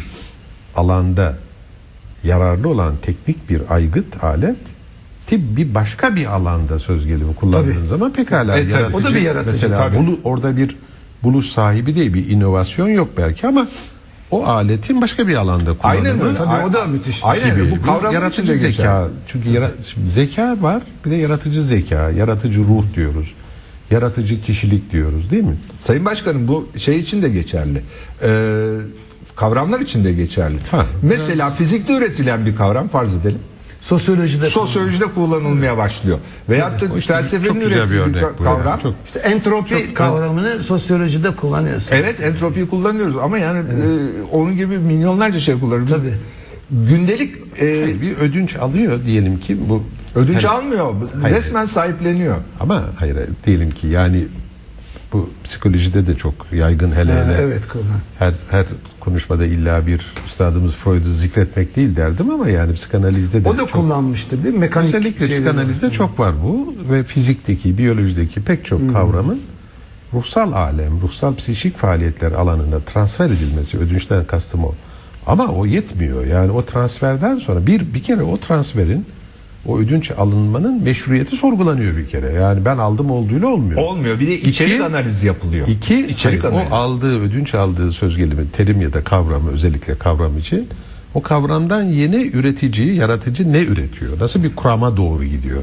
alanda 0.75 1.35
yararlı 2.23 2.69
olan 2.69 2.93
teknik 3.01 3.49
bir 3.49 3.61
aygıt 3.69 4.23
alet 4.23 4.55
tip 5.27 5.41
bir 5.57 5.75
başka 5.75 6.15
bir 6.15 6.25
alanda 6.35 6.79
söz 6.79 7.07
gelimi 7.07 7.35
kullandığın 7.35 7.73
Tabii. 7.77 7.87
zaman 7.87 8.13
pekala 8.13 8.57
E, 8.59 8.63
yaratıcı. 8.63 8.97
O 8.97 9.03
da 9.03 9.15
bir 9.15 9.21
yaratıcı, 9.21 9.51
Mesela 9.53 9.77
tabii. 9.89 9.97
bulu, 9.97 10.19
orada 10.23 10.57
bir 10.57 10.75
buluş 11.23 11.45
sahibi 11.49 11.95
değil 11.95 12.13
bir 12.13 12.29
inovasyon 12.29 12.87
yok 12.87 13.09
belki 13.17 13.47
ama 13.47 13.67
o 14.31 14.45
aletin 14.45 15.01
başka 15.01 15.27
bir 15.27 15.35
alanda 15.35 15.77
kullanımı. 15.77 15.99
Aynen 16.07 16.21
öyle. 16.21 16.37
Tabii 16.37 16.65
o 16.69 16.73
da 16.73 16.85
müthiş 16.85 17.23
bir 17.23 17.29
Aynen 17.29 17.59
öyle. 17.59 17.71
Bu 17.71 17.81
kavramın 17.85 18.13
yaratıcı 18.13 18.53
zeka. 18.53 18.67
geçer. 18.67 19.03
Çünkü 19.27 19.49
yara- 19.49 19.71
zeka 20.07 20.57
var, 20.61 20.81
bir 21.05 21.11
de 21.11 21.15
yaratıcı 21.15 21.63
zeka, 21.63 22.09
yaratıcı 22.09 22.59
ruh 22.59 22.83
diyoruz. 22.95 23.33
Yaratıcı 23.91 24.41
kişilik 24.41 24.91
diyoruz, 24.91 25.31
değil 25.31 25.43
mi? 25.43 25.57
Sayın 25.81 26.05
Başkanım 26.05 26.47
bu 26.47 26.67
şey 26.77 26.99
için 26.99 27.21
de 27.21 27.29
geçerli. 27.29 27.81
Ee, 28.23 28.27
kavramlar 29.35 29.79
için 29.79 30.03
de 30.03 30.13
geçerli. 30.13 30.57
Ha, 30.71 30.85
Mesela 31.01 31.49
fizikte 31.49 31.97
üretilen 31.97 32.45
bir 32.45 32.55
kavram 32.55 32.87
farz 32.87 33.15
edelim. 33.15 33.39
Sosyolojide 33.81 34.45
Sosyolojide 34.45 35.05
kullanılmaya 35.05 35.77
başlıyor. 35.77 36.19
Veyahut 36.49 36.81
da 36.81 36.93
O 36.93 36.97
işte 36.97 37.13
felsefenin 37.13 37.47
çok 37.47 37.55
bir 37.55 37.61
ürettiği 37.75 38.15
bir 38.15 38.19
ya. 38.21 38.35
kavram. 38.43 38.79
Çok- 38.79 38.93
İşte 39.05 39.19
entropi 39.19 39.93
kavramını 39.93 40.63
sosyolojide 40.63 41.35
kullanıyorsun. 41.35 41.95
Evet 41.95 42.21
entropiyi 42.21 42.69
kullanıyoruz 42.69 43.17
ama 43.17 43.37
yani 43.37 43.59
e, 43.59 43.83
onun 44.31 44.55
gibi 44.55 44.77
milyonlarca 44.77 45.39
şey 45.39 45.59
kullanıyoruz. 45.59 45.89
Tabii. 45.89 46.13
Gündelik 46.89 47.35
e, 47.61 47.81
Hayır, 47.83 48.01
bir 48.01 48.17
ödünç 48.17 48.55
alıyor 48.55 48.99
diyelim 49.05 49.39
ki 49.39 49.57
bu 49.69 49.83
ödünç 50.15 50.43
Hani- 50.43 50.57
almıyor. 50.57 50.93
Hayır. 51.21 51.35
Resmen 51.35 51.65
sahipleniyor. 51.65 52.35
Ama 52.59 52.83
hayır, 52.99 53.17
diyelim 53.45 53.71
ki 53.71 53.87
yani 53.87 54.25
bu 55.13 55.29
psikolojide 55.43 56.07
de 56.07 56.15
çok 56.15 56.33
yaygın 56.51 56.91
hele 56.91 57.13
Ha, 57.13 57.25
hele. 57.25 57.37
evet. 57.41 57.61
Her 58.19 58.33
her 58.51 58.65
konuşmada 58.99 59.45
illa 59.45 59.87
bir 59.87 60.13
üstadımız 60.25 60.73
Freud'u 60.73 61.09
zikretmek 61.09 61.75
değil 61.75 61.95
derdim 61.95 62.29
ama 62.29 62.49
yani 62.49 62.73
psikanalizde 62.73 63.45
de 63.45 63.49
O 63.49 63.53
da 63.53 63.57
çok- 63.57 63.71
kullanmıştır 63.71 64.43
değil 64.43 64.53
mi? 64.53 64.59
Mekanik 64.59 64.95
Özellikle 64.95 65.27
psikanalizde 65.29 65.87
var. 65.87 65.93
çok 65.93 66.19
var 66.19 66.33
bu 66.43 66.75
ve 66.91 67.03
fizikteki, 67.03 67.77
biyolojideki 67.77 68.41
pek 68.41 68.65
çok 68.65 68.93
kavramın 68.93 69.41
ruhsal 70.13 70.51
alem, 70.51 71.01
ruhsal 71.01 71.35
psikik 71.35 71.77
faaliyetler 71.77 72.31
alanına 72.31 72.79
transfer 72.79 73.25
edilmesi 73.25 73.77
ödünçten 73.77 74.25
kastım 74.25 74.63
o. 74.63 74.71
Ama 75.27 75.47
o 75.47 75.65
yetmiyor. 75.65 76.25
Yani 76.25 76.51
o 76.51 76.65
transferden 76.65 77.39
sonra 77.39 77.67
bir 77.67 77.93
bir 77.93 78.03
kere 78.03 78.21
o 78.23 78.37
transferin 78.37 79.05
o 79.67 79.77
ödünç 79.79 80.11
alınmanın 80.11 80.83
meşruiyeti 80.83 81.35
sorgulanıyor 81.35 81.97
bir 81.97 82.07
kere. 82.07 82.33
Yani 82.33 82.65
ben 82.65 82.77
aldım 82.77 83.11
olduğuyla 83.11 83.47
olmuyor. 83.47 83.81
Olmuyor. 83.81 84.19
Bir 84.19 84.27
de 84.27 84.39
içerik 84.41 84.73
İki- 84.73 84.83
analizi 84.83 85.27
yapılıyor. 85.27 85.67
İki, 85.67 86.07
içerik 86.07 86.43
hayır, 86.43 86.53
analizi. 86.53 86.73
o 86.73 86.75
aldığı, 86.75 87.19
ödünç 87.21 87.55
aldığı 87.55 87.91
söz 87.91 88.17
gelimi, 88.17 88.51
terim 88.53 88.81
ya 88.81 88.93
da 88.93 89.03
kavramı 89.03 89.51
özellikle 89.51 89.95
kavram 89.97 90.37
için 90.37 90.67
o 91.13 91.21
kavramdan 91.21 91.83
yeni 91.83 92.27
üretici, 92.33 92.95
yaratıcı 92.95 93.53
ne 93.53 93.61
üretiyor? 93.63 94.19
Nasıl 94.19 94.43
bir 94.43 94.55
kurama 94.55 94.97
doğru 94.97 95.23
gidiyor? 95.23 95.61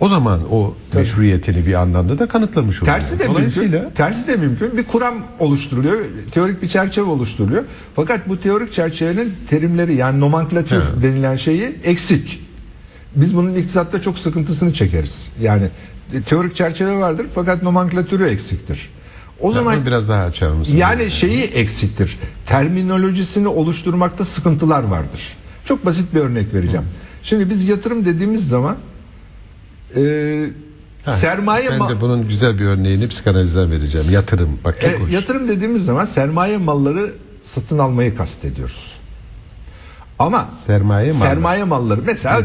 O 0.00 0.08
zaman 0.08 0.40
o 0.52 0.74
meşruiyetini 0.94 1.66
bir 1.66 1.74
anlamda 1.74 2.18
da 2.18 2.26
kanıtlamış 2.28 2.82
oluyor. 2.82 2.96
Tersi 2.96 3.18
de 3.18 3.26
Dolayısıyla 3.28 3.78
mümkün. 3.80 3.96
Tersi 3.96 4.26
de 4.26 4.36
mümkün. 4.36 4.76
Bir 4.76 4.84
kuram 4.84 5.14
oluşturuluyor. 5.38 5.96
Teorik 6.30 6.62
bir 6.62 6.68
çerçeve 6.68 7.04
oluşturuluyor. 7.04 7.64
Fakat 7.96 8.28
bu 8.28 8.40
teorik 8.40 8.72
çerçevenin 8.72 9.32
terimleri 9.50 9.94
yani 9.94 10.20
nomenklatür 10.20 10.76
He. 10.76 11.02
denilen 11.02 11.36
şeyi 11.36 11.74
eksik. 11.84 12.43
Biz 13.16 13.36
bunun 13.36 13.54
iktisatta 13.54 14.02
çok 14.02 14.18
sıkıntısını 14.18 14.72
çekeriz. 14.72 15.28
Yani 15.40 15.68
e, 16.14 16.20
teorik 16.22 16.56
çerçeve 16.56 16.96
vardır 16.96 17.26
fakat 17.34 17.62
nomenklatürü 17.62 18.24
eksiktir. 18.26 18.88
O 19.40 19.52
zaman 19.52 19.76
Bunu 19.76 19.86
biraz 19.86 20.08
daha 20.08 20.22
açar 20.24 20.50
mısın? 20.50 20.76
yani 20.76 21.10
şeyi 21.10 21.42
eksiktir. 21.42 22.18
Terminolojisini 22.46 23.48
oluşturmakta 23.48 24.24
sıkıntılar 24.24 24.82
vardır. 24.82 25.36
Çok 25.64 25.86
basit 25.86 26.14
bir 26.14 26.20
örnek 26.20 26.54
vereceğim. 26.54 26.86
Şimdi 27.22 27.50
biz 27.50 27.68
yatırım 27.68 28.04
dediğimiz 28.04 28.48
zaman 28.48 28.76
e, 29.96 30.46
Ha, 31.04 31.12
sermaye 31.12 31.70
ben 31.70 31.88
de 31.88 32.00
bunun 32.00 32.28
güzel 32.28 32.58
bir 32.58 32.64
örneğini 32.64 33.08
psikanalizden 33.08 33.70
vereceğim. 33.70 34.06
Yatırım. 34.10 34.58
Bak 34.64 34.80
çok 34.80 34.90
E, 34.90 34.98
hoş. 34.98 35.10
yatırım 35.12 35.48
dediğimiz 35.48 35.84
zaman 35.84 36.04
sermaye 36.04 36.56
malları 36.56 37.12
satın 37.42 37.78
almayı 37.78 38.16
kastediyoruz. 38.16 38.92
Ama 40.18 40.48
Sermaye 40.66 41.12
malları. 41.12 41.20
sermaye 41.28 41.64
malları 41.64 42.00
mesela 42.06 42.40
e, 42.40 42.44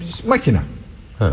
biz 0.00 0.26
makine 0.28 0.60
Ha. 1.18 1.30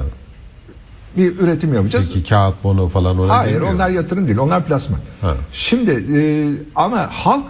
bir 1.18 1.40
üretim 1.40 1.74
yapacağız. 1.74 2.12
Peki 2.14 2.30
kağıt, 2.30 2.64
bono 2.64 2.90
falan 2.90 3.20
ona 3.20 3.38
Hayır 3.38 3.52
girmiyor. 3.54 3.74
onlar 3.74 3.90
yatırım 3.90 4.28
değil 4.28 4.38
onlar 4.38 4.66
plasman. 4.66 5.00
Ha. 5.22 5.34
Şimdi 5.54 5.92
e, 5.92 6.22
ama 6.76 7.10
halk 7.12 7.46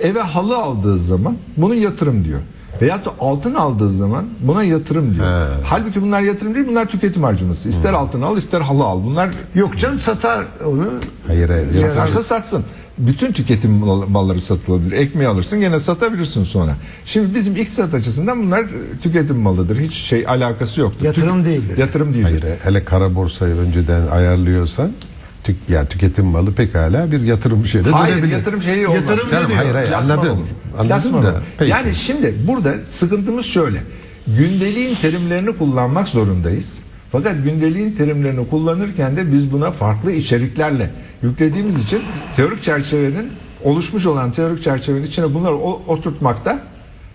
eve 0.00 0.20
halı 0.20 0.56
aldığı 0.56 0.98
zaman 0.98 1.36
bunun 1.56 1.74
yatırım 1.74 2.24
diyor. 2.24 2.40
Veyahut 2.82 3.04
da 3.06 3.10
altın 3.20 3.54
aldığı 3.54 3.92
zaman 3.92 4.24
buna 4.40 4.62
yatırım 4.62 5.14
diyor. 5.14 5.26
Ha. 5.26 5.48
Halbuki 5.64 6.02
bunlar 6.02 6.20
yatırım 6.20 6.54
değil 6.54 6.66
bunlar 6.68 6.86
tüketim 6.86 7.22
harcaması. 7.22 7.68
İster 7.68 7.92
altın 7.92 8.22
al 8.22 8.36
ister 8.38 8.60
halı 8.60 8.84
al. 8.84 9.02
Bunlar 9.04 9.30
Yok 9.54 9.78
canım 9.78 9.98
satar 9.98 10.44
onu. 10.66 10.84
Hayır 11.26 11.48
hayır. 11.50 11.72
Satarsa 11.72 12.22
satsın. 12.22 12.64
Bütün 12.98 13.32
tüketim 13.32 13.70
mal- 13.72 14.08
malları 14.08 14.40
satılabilir. 14.40 14.92
Ekmeği 14.92 15.28
alırsın 15.28 15.60
gene 15.60 15.80
satabilirsin 15.80 16.42
sonra. 16.44 16.76
Şimdi 17.04 17.34
bizim 17.34 17.56
iktisat 17.56 17.94
açısından 17.94 18.42
bunlar 18.42 18.66
tüketim 19.02 19.36
malıdır. 19.36 19.78
Hiç 19.80 19.94
şey 19.94 20.24
alakası 20.28 20.80
yoktur. 20.80 21.04
Yatırım 21.04 21.36
Tük- 21.42 21.46
değildir. 21.46 21.78
Yatırım 21.78 22.14
değildir. 22.14 22.42
Hayır 22.42 22.58
hele 22.64 22.84
kara 22.84 23.14
borsayı 23.14 23.54
önceden 23.54 24.06
ayarlıyorsan 24.06 24.90
tük, 25.44 25.56
yani 25.68 25.88
tüketim 25.88 26.24
malı 26.24 26.52
pekala 26.54 27.12
bir 27.12 27.20
yatırım 27.20 27.66
şeyine 27.66 27.88
Hayır 27.88 28.14
dönebilir. 28.16 28.32
yatırım 28.32 28.62
şeyi 28.62 28.86
olmaz. 28.88 29.02
Yatırım 29.02 29.30
Canım, 29.30 29.50
hayır, 29.56 29.74
hayır, 29.74 29.88
Plasman 29.88 30.16
anladım. 30.16 30.38
olur. 30.38 30.46
Anladım 30.72 30.88
Plasman 30.88 31.22
da, 31.22 31.28
olur. 31.32 31.38
peki. 31.58 31.70
Yani 31.70 31.94
şimdi 31.94 32.34
burada 32.46 32.74
sıkıntımız 32.90 33.46
şöyle. 33.46 33.78
Gündeliğin 34.26 34.94
terimlerini 34.94 35.56
kullanmak 35.58 36.08
zorundayız. 36.08 36.72
Fakat 37.14 37.44
gündeliğin 37.44 37.92
terimlerini 37.92 38.48
kullanırken 38.48 39.16
de 39.16 39.32
biz 39.32 39.52
buna 39.52 39.70
farklı 39.70 40.12
içeriklerle 40.12 40.90
yüklediğimiz 41.22 41.84
için 41.84 42.02
teorik 42.36 42.62
çerçevenin 42.62 43.32
oluşmuş 43.64 44.06
olan 44.06 44.32
teorik 44.32 44.62
çerçevenin 44.62 45.06
içine 45.06 45.34
bunları 45.34 45.54
oturtmakta 45.88 46.58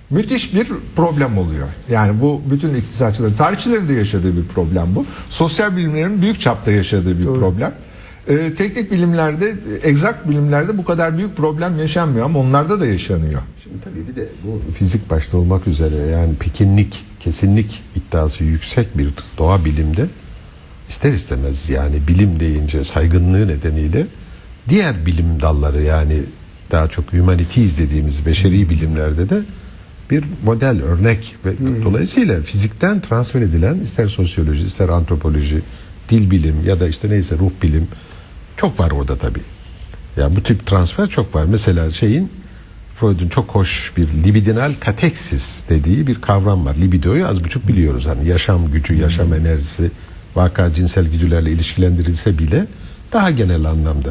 müthiş 0.10 0.54
bir 0.54 0.68
problem 0.96 1.38
oluyor. 1.38 1.68
Yani 1.90 2.22
bu 2.22 2.42
bütün 2.52 2.74
iktisatçıların, 2.74 3.34
tarihçilerin 3.34 3.90
de 3.90 3.94
yaşadığı 3.94 4.38
bir 4.38 4.46
problem 4.48 4.88
bu. 4.96 5.06
Sosyal 5.30 5.78
bilimlerin 5.78 6.22
büyük 6.22 6.42
çapta 6.42 6.72
yaşadığı 6.72 7.20
bir 7.20 7.26
problem. 7.26 7.74
Ee, 8.28 8.54
teknik 8.58 8.92
bilimlerde, 8.92 9.56
egzakt 9.84 10.30
bilimlerde 10.30 10.78
bu 10.78 10.86
kadar 10.86 11.18
büyük 11.18 11.38
problem 11.38 11.80
yaşanmıyor 11.80 12.26
ama 12.26 12.40
onlarda 12.40 12.80
da 12.80 12.86
yaşanıyor. 12.86 13.42
Şimdi 13.64 13.76
tabii 13.84 14.08
bir 14.08 14.16
de 14.16 14.28
bu 14.44 14.62
fizik 14.74 15.10
başta 15.10 15.38
olmak 15.38 15.68
üzere 15.68 15.96
yani 15.96 16.36
pekinlik, 16.36 17.06
kesinlik 17.20 17.84
iddiası 17.96 18.44
yüksek 18.44 18.98
bir 18.98 19.10
doğa 19.38 19.66
bilimde 19.66 20.06
ister 20.90 21.14
istemez 21.14 21.70
yani 21.70 22.08
bilim 22.08 22.40
deyince 22.40 22.84
saygınlığı 22.84 23.48
nedeniyle 23.48 24.08
diğer 24.70 25.06
bilim 25.06 25.42
dalları 25.42 25.82
yani 25.82 26.22
daha 26.72 26.88
çok 26.88 27.14
humanities 27.14 27.80
dediğimiz 27.80 28.26
beşeri 28.26 28.70
bilimlerde 28.70 29.30
de 29.30 29.42
bir 30.12 30.24
model 30.46 30.82
örnek 30.84 31.36
ve 31.46 31.52
dolayısıyla 31.84 32.42
fizikten 32.42 33.02
transfer 33.02 33.42
edilen 33.42 33.80
ister 33.80 34.08
sosyoloji 34.08 34.64
ister 34.64 34.90
antropoloji 34.90 35.62
dil 36.10 36.32
bilim 36.32 36.56
ya 36.66 36.80
da 36.80 36.88
işte 36.88 37.10
neyse 37.10 37.36
ruh 37.38 37.52
bilim 37.64 37.88
çok 38.60 38.80
var 38.80 38.92
orada 38.92 39.18
tabii. 39.18 39.42
Yani 40.18 40.36
bu 40.36 40.44
tip 40.44 40.66
transfer 40.66 41.08
çok 41.10 41.36
var. 41.36 41.46
Mesela 41.46 41.92
şeyin 41.92 42.32
Freud'un 42.96 43.30
çok 43.30 43.50
hoş 43.50 43.94
bir 43.98 44.08
libidinal 44.24 44.74
kateksis 44.80 45.64
dediği 45.70 46.08
bir 46.08 46.16
kavram 46.22 46.66
var. 46.66 46.76
Libidoyu 46.76 47.28
az 47.28 47.44
buçuk 47.44 47.68
biliyoruz. 47.68 48.06
Hani 48.08 48.28
yaşam 48.28 48.72
gücü, 48.72 48.94
yaşam 48.94 49.34
enerjisi 49.34 49.92
vaka 50.36 50.74
cinsel 50.74 51.08
güdülerle 51.08 51.52
ilişkilendirilse 51.52 52.38
bile 52.40 52.66
daha 53.14 53.32
genel 53.32 53.66
anlamda. 53.66 54.10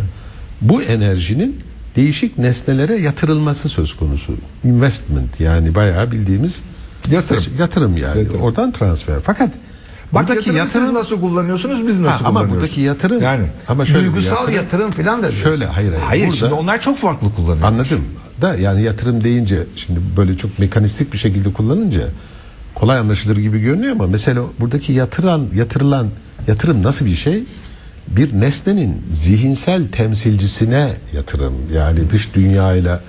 Bu 0.61 0.83
enerjinin 0.83 1.61
değişik 1.97 2.39
nesnelere 2.39 2.97
yatırılması 2.97 3.69
söz 3.69 3.97
konusu. 3.97 4.35
Investment 4.65 5.41
yani 5.41 5.75
bayağı 5.75 6.11
bildiğimiz 6.13 6.63
Yatırım. 7.11 7.43
yatırım 7.59 7.97
yani. 7.97 8.19
Yatırım. 8.19 8.41
Oradan 8.43 8.73
transfer. 8.73 9.17
Fakat 9.23 9.51
Bak 10.13 10.29
buradaki 10.29 10.51
yatırım 10.51 10.87
siz 10.87 10.95
nasıl 10.95 11.21
kullanıyorsunuz 11.21 11.87
biz 11.87 12.01
nasıl 12.01 12.25
Ha, 12.25 12.29
ama 12.29 12.51
buradaki 12.51 12.81
yatırım 12.81 13.23
Yani 13.23 13.47
ama 13.69 13.85
şöyle 13.85 14.07
Duygusal 14.07 14.53
yatırım, 14.53 14.91
falan 14.91 15.23
da. 15.23 15.33
Şöyle 15.33 15.67
hayır 15.67 15.89
hayır. 15.93 16.03
hayır 16.03 16.25
Burada- 16.25 16.37
şimdi 16.37 16.53
onlar 16.55 16.81
çok 16.81 16.99
farklı 16.99 17.35
kullanıyor. 17.35 17.69
Anladım. 17.69 18.05
Da 18.43 18.55
yani 18.55 18.83
yatırım 18.83 19.25
deyince 19.25 19.67
şimdi 19.77 20.01
böyle 20.17 20.37
çok 20.37 20.59
mekanistik 20.59 21.13
bir 21.13 21.19
şekilde 21.19 21.53
kullanınca 21.53 22.03
kolay 22.75 22.99
anlaşılır 22.99 23.37
gibi 23.37 23.61
görünüyor 23.61 23.93
ama 23.93 24.07
mesela 24.07 24.43
buradaki 24.61 24.93
yatıran 24.93 25.47
yatırılan 25.55 26.09
yatırım 26.47 26.83
nasıl 26.83 27.07
bir 27.07 27.15
şey? 27.15 27.45
Bir 28.09 28.41
nesnenin 28.41 29.03
zihinsel 29.11 29.89
temsilcisine 29.89 30.93
yatırım. 31.15 31.55
Yani 31.75 32.11
dış 32.11 32.35
dünyayla 32.35 33.01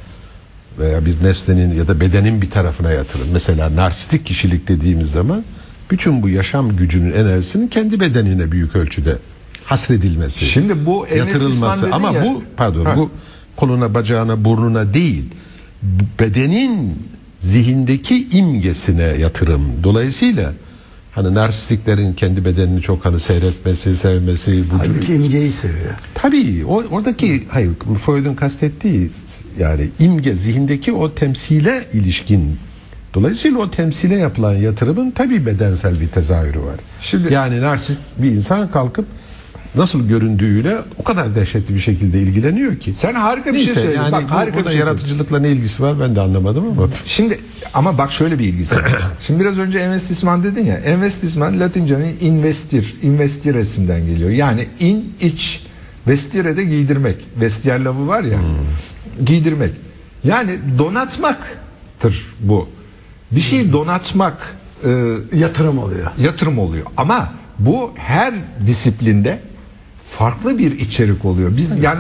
veya 0.80 1.06
bir 1.06 1.24
nesnenin 1.24 1.76
ya 1.78 1.88
da 1.88 2.00
bedenin 2.00 2.42
bir 2.42 2.50
tarafına 2.50 2.92
yatırım. 2.92 3.28
Mesela 3.34 3.76
narsistik 3.76 4.26
kişilik 4.26 4.68
dediğimiz 4.68 5.12
zaman 5.12 5.44
bütün 5.92 6.24
bu 6.24 6.30
yaşam 6.30 6.76
gücünün 6.76 7.12
enerjisinin 7.12 7.68
kendi 7.68 8.00
bedenine 8.00 8.52
büyük 8.52 8.76
ölçüde 8.76 9.18
hasredilmesi. 9.66 10.46
Şimdi 10.46 10.86
bu 10.86 11.08
yatırılması 11.18 11.88
ama 11.92 12.12
ya. 12.12 12.24
bu 12.24 12.44
pardon 12.58 12.86
Ha. 12.86 12.96
bu 12.98 13.12
koluna 13.56 13.94
bacağına 13.94 14.46
burnuna 14.46 14.94
değil 14.94 15.24
bedenin 16.20 16.98
zihindeki 17.40 18.28
imgesine 18.30 19.04
yatırım. 19.04 19.62
Dolayısıyla 19.84 20.54
hani 21.12 21.34
narsistiklerin 21.34 22.14
kendi 22.14 22.46
bedenini 22.46 22.82
çok 22.82 23.06
hani 23.06 23.20
seyretmesi, 23.20 23.96
sevmesi, 23.96 24.64
bu 24.74 24.80
Halbuki 24.80 25.14
imgeyi 25.14 25.52
seviyor. 25.52 25.96
Tabii 26.16 26.66
o, 26.66 26.84
oradaki 26.84 27.44
hayır 27.50 27.72
Freud'un 28.06 28.34
kastettiği 28.36 29.10
yani 29.60 29.90
imge 30.00 30.34
zihindeki 30.34 30.94
o 30.94 31.16
temsile 31.16 31.88
ilişkin 31.94 32.58
dolayısıyla 33.14 33.58
o 33.60 33.72
temsile 33.72 34.16
yapılan 34.18 34.54
yatırımın 34.54 35.12
tabii 35.12 35.46
bedensel 35.46 36.02
bir 36.02 36.08
tezahürü 36.08 36.60
var. 36.60 36.76
Şimdi- 37.02 37.34
yani 37.34 37.62
narsist 37.62 38.02
bir 38.18 38.32
insan 38.32 38.72
kalkıp 38.72 39.06
nasıl 39.76 40.08
göründüğüyle 40.08 40.78
o 40.98 41.04
kadar 41.04 41.36
dehşetli 41.36 41.74
bir 41.76 41.80
şekilde 41.80 42.22
ilgileniyor 42.22 42.76
ki. 42.76 42.94
Sen 43.00 43.14
harika 43.14 43.50
bir 43.50 43.58
Neyse, 43.58 43.74
şey 43.74 43.84
söyledin. 43.84 44.00
yani 44.02 44.12
Bak 44.12 44.24
harika 44.32 44.58
bir 44.60 44.64
şey 44.70 44.78
yaratıcılıkla 44.78 45.40
ne 45.40 45.50
ilgisi 45.50 45.84
var 45.84 46.00
ben 46.00 46.16
de 46.16 46.22
anlamadım 46.22 46.66
ama. 46.68 46.88
Şimdi 47.06 47.40
ama 47.74 47.98
bak 47.98 48.12
şöyle 48.12 48.40
bir 48.40 48.44
ilgisi 48.46 48.76
var. 48.76 48.98
Şimdi 49.28 49.40
biraz 49.40 49.58
önce 49.58 49.86
investisman 49.86 50.44
dedin 50.44 50.66
ya. 50.66 50.80
Investisman 50.80 51.60
Latince'nin 51.60 52.18
investir, 52.22 52.96
investiresinden 53.02 54.06
geliyor. 54.06 54.30
Yani 54.30 54.68
in, 54.80 55.14
iç, 55.22 55.64
vestire 56.08 56.58
de 56.58 56.64
giydirmek. 56.64 57.16
Vestiyer 57.42 57.80
lafı 57.80 58.08
var 58.08 58.24
ya. 58.24 58.40
Giydirmek. 59.26 59.72
Yani 60.24 60.52
donatmaktır 60.78 62.26
bu. 62.40 62.70
Bir 63.32 63.42
şeyi 63.42 63.74
donatmak 63.74 64.56
e, 64.86 64.90
Yatırım 65.34 65.78
oluyor. 65.80 66.12
yatırım 66.20 66.60
oluyor. 66.60 66.86
Ama 66.98 67.30
bu 67.60 67.92
her 67.96 68.34
disiplinde 68.68 69.40
farklı 70.18 70.58
bir 70.58 70.80
içerik 70.80 71.26
oluyor. 71.26 71.58
Biz 71.58 71.72
yani 71.84 72.00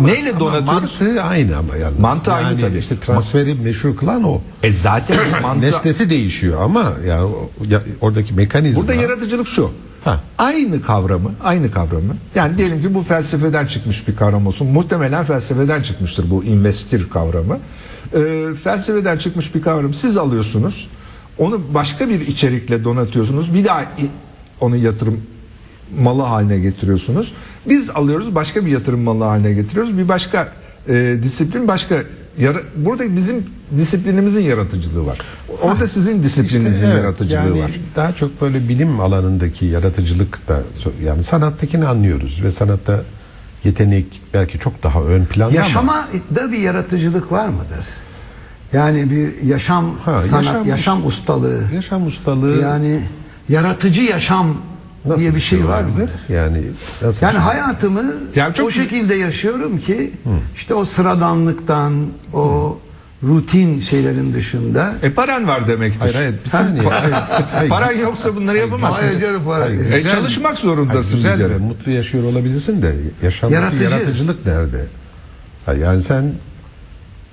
neyle 0.00 0.30
Ama 0.30 0.40
donatıyoruz? 0.40 1.00
Mantığı 1.00 1.22
aynı 1.22 1.56
ama 1.56 1.76
yalnız. 1.76 1.98
Mantığı 2.00 2.32
aynı 2.32 2.48
Yani 2.48 2.60
tabii. 2.60 2.78
işte 2.78 3.00
transferi 3.00 3.54
meşhur 3.54 3.96
kılan 3.96 4.24
o. 4.24 4.40
E 4.62 4.72
zaten 4.72 5.18
mantığı... 5.42 5.66
Nesnesi 5.66 6.10
değişiyor 6.10 6.60
ama 6.62 6.92
yani 7.06 7.30
ya, 7.68 7.82
oradaki 8.00 8.34
mekanizma. 8.34 8.80
Burada 8.80 8.94
yaratıcılık 8.94 9.48
şu. 9.48 9.70
Ha. 10.04 10.20
Aynı 10.38 10.82
kavramı, 10.82 11.30
aynı 11.44 11.70
kavramı. 11.70 12.16
Yani 12.34 12.58
diyelim 12.58 12.82
ki 12.82 12.94
bu 12.94 13.02
felsefeden 13.02 13.66
çıkmış 13.66 14.08
bir 14.08 14.16
kavram 14.16 14.46
olsun. 14.46 14.66
Muhtemelen 14.66 15.24
felsefeden 15.24 15.82
çıkmıştır 15.82 16.30
bu 16.30 16.44
investir 16.44 17.10
kavramı. 17.10 17.58
Ee, 18.14 18.46
felsefeden 18.64 19.16
çıkmış 19.16 19.54
bir 19.54 19.62
kavram. 19.62 19.94
Siz 19.94 20.16
alıyorsunuz. 20.16 20.88
Onu 21.38 21.60
başka 21.74 22.08
bir 22.08 22.20
içerikle 22.20 22.84
donatıyorsunuz. 22.84 23.54
Bir 23.54 23.64
daha 23.64 23.84
onu 24.60 24.76
yatırım 24.76 25.20
malı 26.00 26.22
haline 26.22 26.58
getiriyorsunuz. 26.58 27.32
Biz 27.68 27.90
alıyoruz 27.90 28.34
başka 28.34 28.66
bir 28.66 28.70
yatırım 28.70 29.00
malı 29.00 29.24
haline 29.24 29.52
getiriyoruz. 29.52 29.98
Bir 29.98 30.08
başka 30.08 30.52
e, 30.88 31.16
disiplin 31.22 31.68
başka 31.68 32.02
yara- 32.38 32.62
burada 32.76 33.16
bizim 33.16 33.44
disiplinimizin 33.76 34.42
yaratıcılığı 34.42 35.06
var. 35.06 35.18
Orada 35.62 35.88
sizin 35.88 36.22
disiplininizin 36.22 36.72
İşte 36.72 36.86
evet, 36.86 37.02
yaratıcılığı 37.02 37.36
yani 37.38 37.62
var. 37.62 37.70
Daha 37.96 38.12
çok 38.12 38.40
böyle 38.40 38.68
bilim 38.68 39.00
alanındaki 39.00 39.66
yaratıcılık 39.66 40.48
da 40.48 40.62
yani 41.04 41.22
sanattakini 41.22 41.86
anlıyoruz 41.86 42.40
ve 42.42 42.50
sanatta 42.50 43.02
yetenek 43.64 44.22
belki 44.34 44.58
çok 44.58 44.82
daha 44.82 45.02
ön 45.02 45.24
planda 45.24 45.46
ama 45.46 45.56
Yaşamada 45.56 46.52
bir 46.52 46.58
yaratıcılık 46.58 47.32
var 47.32 47.48
mıdır? 47.48 47.86
Yani 48.72 49.10
bir 49.10 49.42
yaşam 49.42 49.98
Ha, 50.04 50.20
sanat, 50.20 50.44
yaşam 50.44 50.66
yaşam, 50.66 51.02
us- 51.02 51.06
ustalığı. 51.06 51.62
yaşam 51.74 52.06
ustalığı 52.06 52.60
Yani 52.62 53.00
yaratıcı 53.48 54.02
yaşam 54.02 54.56
nasıl 55.04 55.20
diye 55.20 55.34
bir 55.34 55.40
şey 55.40 55.64
var 55.64 55.68
vardır? 55.68 55.90
mıdır? 55.92 56.10
Yani 56.28 56.62
nasıl 57.02 57.22
Yani 57.26 57.32
şey? 57.32 57.40
hayatımı 57.42 58.02
Yani 58.34 58.54
çok 58.54 58.66
o 58.66 58.70
şekilde 58.70 59.14
yaşıyorum 59.14 59.78
ki 59.78 60.10
işte 60.54 60.74
o 60.74 60.84
sıradanlıktan, 60.84 62.06
o 62.34 62.78
rutin 63.22 63.78
şeylerin 63.78 64.32
dışında 64.32 64.94
E 65.02 65.12
paran 65.12 65.48
var 65.48 65.68
demektir. 65.68 66.00
Hayır 66.00 66.14
hayır 66.14 66.34
bir 66.44 66.50
saniye. 66.50 66.82
hayır, 66.88 67.14
hayır. 67.52 67.70
Paran 67.70 67.92
yoksa 67.92 68.36
bunları 68.36 68.58
yapamazsın. 68.58 69.06
Hayır 69.06 69.20
canım, 69.20 69.42
para 69.44 69.64
Hayır, 69.64 69.80
değil. 69.80 69.92
E, 69.92 70.08
çalışmak 70.08 70.58
zorundasın 70.58 71.20
Hayır, 71.22 71.36
güzel 71.38 71.50
ve 71.50 71.58
mutlu 71.58 71.92
yaşıyor 71.92 72.24
olabilirsin 72.24 72.82
de 72.82 72.94
yaşamdaki 73.22 73.62
Yaratıcı. 73.62 73.82
yaratıcılık 73.84 74.46
nerede? 74.46 74.84
Yani 75.82 76.02
sen 76.02 76.32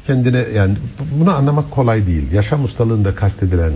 kendine 0.08 0.46
yani 0.56 0.76
bu- 1.00 1.20
bunu 1.22 1.36
anlamak 1.36 1.72
kolay 1.72 2.08
değil. 2.08 2.32
Yaşam 2.32 2.64
ustalığında 2.64 3.16
kastedilen 3.16 3.72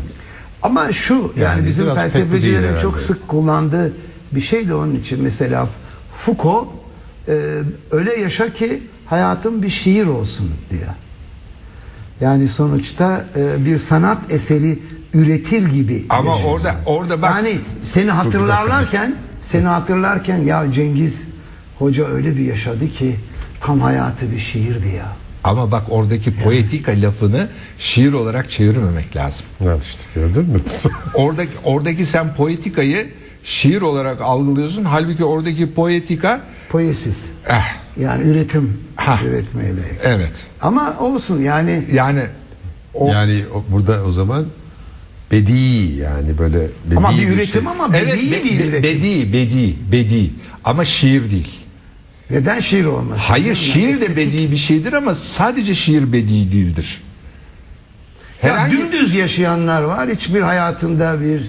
Ama 0.64 0.92
şu 0.92 1.14
yani, 1.14 1.32
Yani 1.44 1.66
bizim 1.68 1.94
felsefecilerin 1.96 2.78
çok 2.78 3.00
sık 3.00 3.28
kullandığı 3.28 3.94
bir 4.32 4.42
şey 4.42 4.68
de 4.70 4.74
onun 4.74 4.96
için 4.96 5.22
mesela 5.24 5.70
Foucault 6.12 6.68
e, 7.28 7.34
öyle 7.92 8.16
yaşa 8.16 8.54
ki 8.54 8.84
hayatın 9.06 9.64
bir 9.64 9.70
şiir 9.70 10.08
olsun 10.08 10.50
diyor. 10.70 10.90
Yani 12.22 12.48
sonuçta 12.48 13.26
e, 13.36 13.66
bir 13.66 13.78
sanat 13.78 14.32
eseri 14.32 14.80
üretir 15.14 15.68
gibi. 15.68 16.06
Ama 16.10 16.30
yaşıyorsun. 16.32 16.68
orada 16.68 16.76
orada 16.86 17.22
bak 17.22 17.32
yani 17.36 17.60
seni 17.82 18.12
hatırlarlarken 18.12 19.16
seni 19.42 19.66
hatırlarken 19.66 20.38
ya 20.38 20.72
Cengiz 20.72 21.28
Hoca 21.80 22.06
öyle 22.06 22.38
bir 22.38 22.46
yaşadı 22.46 22.90
ki 22.90 23.16
tam 23.62 23.80
hayatı 23.80 24.32
bir 24.32 24.38
şiirdi 24.38 24.88
ya. 24.88 25.16
ama 25.44 25.72
bak 25.72 25.84
oradaki 25.90 26.34
poetika 26.44 26.92
lafını 26.92 27.48
şiir 27.80 28.14
olarak 28.14 28.50
çevirmemek 28.52 29.16
lazım. 29.16 29.46
Al 29.62 29.80
işte 29.82 30.02
gördün 30.16 30.46
mü? 30.50 30.62
Oradaki 31.14 31.52
oradaki 31.64 32.06
sen 32.06 32.34
poetikayı 32.36 33.08
şiir 33.48 33.82
olarak 33.82 34.22
algılıyorsun. 34.22 34.84
Halbuki 34.84 35.26
oradaki 35.26 35.74
poetika 35.74 36.42
Poesis. 36.70 37.30
eh, 37.50 37.62
Yani 38.00 38.24
üretim 38.24 38.80
Ha. 38.96 39.20
üretmeyle. 39.26 39.82
evet. 40.04 40.46
Ama 40.62 40.96
olsun 41.00 41.42
yani 41.42 41.86
Yani 41.94 42.24
o 42.94 43.08
yani 43.12 43.44
burada 43.72 44.04
o 44.04 44.12
zaman 44.12 44.46
bedi 45.32 45.52
yani 46.02 46.38
böyle 46.38 46.60
bedi 46.86 46.98
ama 46.98 47.10
bir 47.12 47.16
şey. 47.16 47.26
üretim 47.26 47.68
ama 47.68 47.94
bedi 47.94 48.04
evet 48.10 48.22
bir 48.22 48.32
be- 48.60 48.66
üretim. 48.68 48.84
bedi 48.84 49.34
bedi 49.34 49.76
bedi 49.92 50.32
ama 50.64 50.86
şiir 50.86 51.32
değil. 51.32 51.60
Neden 52.30 52.60
şiir 52.60 52.86
olmasın? 52.86 53.22
Hayır 53.28 53.46
Yani 53.46 53.56
şiir 53.56 53.84
de 53.88 53.90
estetik. 53.90 54.18
bedi 54.18 54.52
bir 54.52 54.58
şeydir 54.58 54.94
ama 54.94 55.16
sadece 55.16 55.76
şiir 55.76 56.14
bedi 56.14 56.30
değildir. 56.52 57.02
Ya 58.44 58.50
Herhangi 58.52 58.78
dümdüz 58.78 59.14
yaşayanlar 59.14 59.82
var. 59.82 60.10
Hiçbir 60.10 60.42
hayatında 60.42 61.22
bir 61.22 61.42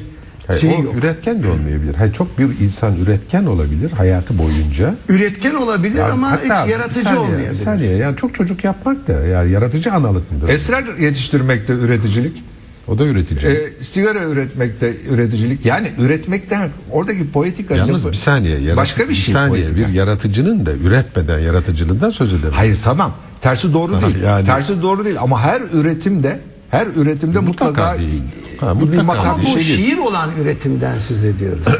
Hayır, 0.48 0.60
şey 0.60 0.70
o 0.70 0.82
yok. 0.82 0.94
üretken 0.98 1.42
de 1.42 1.48
olmayabilir. 1.48 1.94
Hayır, 1.94 2.12
çok 2.12 2.38
bir 2.38 2.60
insan 2.60 2.96
üretken 2.96 3.44
olabilir 3.44 3.90
hayatı 3.92 4.38
boyunca. 4.38 4.94
Üretken 5.08 5.54
olabilir 5.54 5.98
Yani 5.98 6.12
ama 6.12 6.30
hatta 6.30 6.60
hiç 6.62 6.66
bir 6.66 6.72
yaratıcı 6.72 7.00
saniye, 7.08 7.20
olmayabilir. 7.20 7.50
Bir 7.50 7.56
saniye 7.56 7.96
yani 7.96 8.16
çok 8.16 8.34
çocuk 8.34 8.64
yapmak 8.64 9.08
da 9.08 9.12
yani 9.12 9.50
yaratıcı 9.50 9.92
analık 9.92 10.32
mıdır? 10.32 10.48
esrar 10.48 10.84
yetiştirmekte 10.98 11.72
üreticilik. 11.72 12.42
o 12.88 12.98
da 12.98 13.04
üretici. 13.04 13.52
E, 13.52 13.84
sigara 13.84 14.24
üretmekte 14.24 14.94
üreticilik. 15.10 15.66
Yani 15.66 15.88
üretmekten 15.98 16.68
oradaki 16.90 17.30
poetika 17.30 17.76
Yalnız 17.76 17.94
lafı 18.04 18.08
bir 18.12 18.16
saniye 18.16 18.58
yaratı- 18.58 18.76
başka 18.76 19.08
bir 19.08 19.14
şey. 19.14 19.32
saniye 19.34 19.64
poetika. 19.64 19.88
bir 19.88 19.94
yaratıcının 19.94 20.66
da 20.66 20.72
üretmeden 20.72 21.38
yaratıcılığından 21.38 22.10
söz 22.10 22.32
edemeyiz. 22.32 22.56
Hayır 22.56 22.78
tamam. 22.84 23.12
Tersi 23.40 23.72
doğru 23.72 23.92
değil. 24.02 24.22
yani- 24.24 24.46
Tersi 24.46 24.82
doğru 24.82 25.04
değil 25.04 25.16
ama 25.20 25.40
her 25.42 25.60
üretimde 25.72 26.38
her 26.70 26.86
üretimde 26.86 27.38
Mutlaka 27.38 27.70
mutlaka, 27.70 27.98
değil. 27.98 28.22
Ha, 28.60 28.74
bir 28.74 28.80
mutlaka 28.80 29.02
makam 29.02 29.40
bir 29.40 29.46
bu 29.46 29.60
şey 29.60 29.62
şiir 29.76 29.98
olan 29.98 30.30
üretimden 30.40 30.98
söz 30.98 31.24
ediyoruz. 31.24 31.64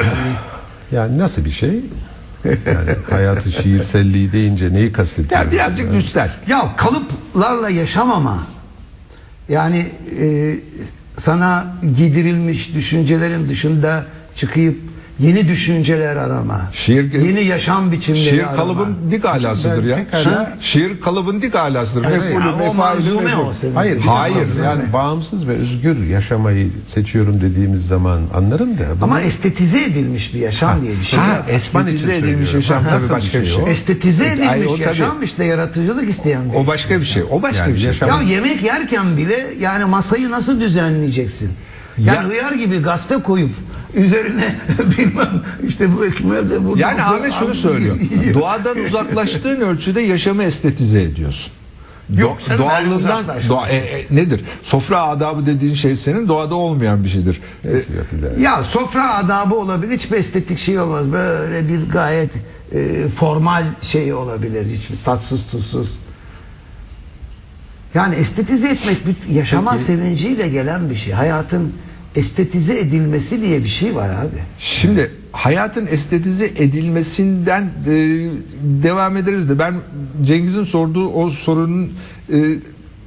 Yani 0.93 1.09
Yani 1.09 1.19
nasıl 1.19 1.45
bir 1.45 1.51
şey? 1.51 1.81
Yani 2.45 2.91
hayatı 3.11 3.53
şiirselliği 3.53 4.33
deyince 4.33 4.73
neyi 4.73 4.93
kastediyoruz? 4.93 5.47
Ya 5.47 5.53
birazcık 5.53 5.93
düstel. 5.93 6.31
ya 6.47 6.77
kalıplarla 6.77 7.69
yaşamama 7.71 8.39
yani 9.49 9.87
e, 10.21 10.55
sana 11.17 11.67
giydirilmiş 11.97 12.75
düşüncelerin 12.75 13.49
dışında 13.49 14.05
çıkıp 14.35 14.77
yeni 15.21 15.49
düşünceler 15.49 16.17
arama. 16.17 16.61
Şiir- 16.73 17.25
yeni 17.27 17.45
yaşam 17.45 17.93
biçimleri 17.93 18.23
Şiir 18.25 18.39
arama. 18.43 18.57
kalıbın 18.57 18.97
dik 19.11 19.25
alasıdır 19.25 19.85
ya. 19.85 19.97
pekala- 19.97 20.57
Şiir 20.61 21.01
kalıbın 21.01 21.43
dik 21.43 21.55
alasıdır. 21.55 22.05
Hayır, 22.05 22.19
Mef'ulü, 22.19 22.45
ya, 22.47 22.55
o 22.55 22.57
mef'ul. 23.23 23.47
o 23.49 23.53
senin. 23.53 23.75
Hayır, 23.75 24.01
Hayır. 24.01 24.47
Yani 24.65 24.83
bağımsız 24.93 25.49
ve 25.49 25.53
özgür 25.53 26.07
yaşamayı 26.07 26.71
seçiyorum 26.87 27.41
dediğimiz 27.41 27.87
zaman 27.87 28.21
anlarım 28.35 28.79
da. 28.79 28.83
bunu- 28.97 29.05
Ama 29.05 29.21
estetize 29.21 29.85
edilmiş 29.85 30.35
bir 30.35 30.39
yaşam 30.41 30.83
diye 30.83 30.93
bir 30.97 31.03
şey. 31.05 31.19
Ha, 31.19 31.43
estetize 31.49 32.17
edilmiş 32.17 32.55
yaşam 32.55 32.85
Ha, 32.85 32.91
tabii 32.91 33.11
başka 33.11 33.41
bir 33.41 33.47
şey 33.47 33.55
şey. 33.55 33.63
o? 33.63 33.69
Estetize 33.69 34.25
Ay, 34.25 34.33
edilmiş 34.33 34.69
o 34.71 34.75
tabii. 34.75 34.83
yaşam 34.83 35.23
işte 35.23 35.45
yaratıcılık 35.45 36.09
isteyen 36.11 36.51
bir. 36.53 36.57
O 36.59 36.67
başka 36.67 37.01
bir 37.01 37.05
şey. 37.05 37.23
O 37.31 37.43
başka 37.43 37.63
Yani 37.65 37.75
bir 37.75 37.79
şey. 37.79 37.87
yaşam- 37.87 38.09
Ya 38.11 38.23
yemek 38.23 38.63
yerken 38.63 39.17
bile 39.17 39.47
yani 39.61 39.85
masayı 39.85 40.31
nasıl 40.31 40.61
düzenleyeceksin? 40.61 41.51
Yani 41.99 42.17
Ya- 42.17 42.25
hıyar 42.29 42.53
gibi 42.53 42.79
gazete 42.79 43.23
koyup 43.23 43.51
üzerine 43.95 44.57
bilmem 44.99 45.43
işte 45.69 45.97
bu 45.97 46.07
ekmeği 46.07 46.51
de 46.51 46.65
burada. 46.65 46.81
Yani 46.81 47.03
Ahmet 47.03 47.33
şunu 47.33 47.55
söylüyor. 47.55 47.97
Doğadan 48.35 48.79
uzaklaştığın 48.79 49.61
ölçüde 49.61 50.01
yaşamı 50.01 50.43
estetize 50.43 51.03
ediyorsun. 51.03 51.53
Yok 52.17 52.39
Do- 52.41 52.59
doğallığından 52.59 53.25
doğa- 53.49 53.69
e, 53.69 53.77
e, 53.77 54.05
nedir? 54.11 54.45
Sofra 54.63 55.03
adabı 55.03 55.47
dediğin 55.47 55.75
şey 55.75 55.97
senin 55.97 56.29
doğada 56.29 56.55
olmayan 56.55 57.05
bir 57.05 57.09
şeydir. 57.09 57.41
E. 57.65 57.71
Ya 58.43 58.63
sofra 58.63 59.15
adabı 59.15 59.55
olabilir. 59.55 59.95
Hiçbir 59.95 60.17
estetik 60.17 60.59
şey 60.59 60.79
olmaz. 60.81 61.13
Böyle 61.13 61.69
bir 61.69 61.91
gayet 61.91 62.31
e, 62.73 63.09
formal 63.09 63.65
şey 63.83 64.15
olabilir. 64.15 64.67
Hiçbir 64.67 64.97
tatsız 65.05 65.47
tuzsuz. 65.51 65.89
Yani 67.95 68.15
estetize 68.15 68.69
etmek 68.69 68.97
bir 69.07 69.35
yaşama 69.35 69.79
sevinciyle 69.79 70.49
gelen 70.49 70.91
bir 70.91 70.95
şey. 70.95 71.13
Hayatın 71.13 71.73
estetize 72.17 72.79
edilmesi 72.79 73.41
diye 73.43 73.63
bir 73.65 73.69
şey 73.69 73.95
var 73.95 74.09
abi. 74.09 74.43
Şimdi 74.59 75.11
hayatın 75.33 75.87
estetize 75.91 76.45
edilmesinden 76.47 77.63
e, 77.63 77.95
devam 78.83 79.17
ederiz 79.17 79.49
de 79.49 79.59
ben 79.59 79.75
Cengiz'in 80.27 80.65
sorduğu 80.65 81.09
o 81.09 81.31
sorunun 81.31 81.93
e, 82.33 82.37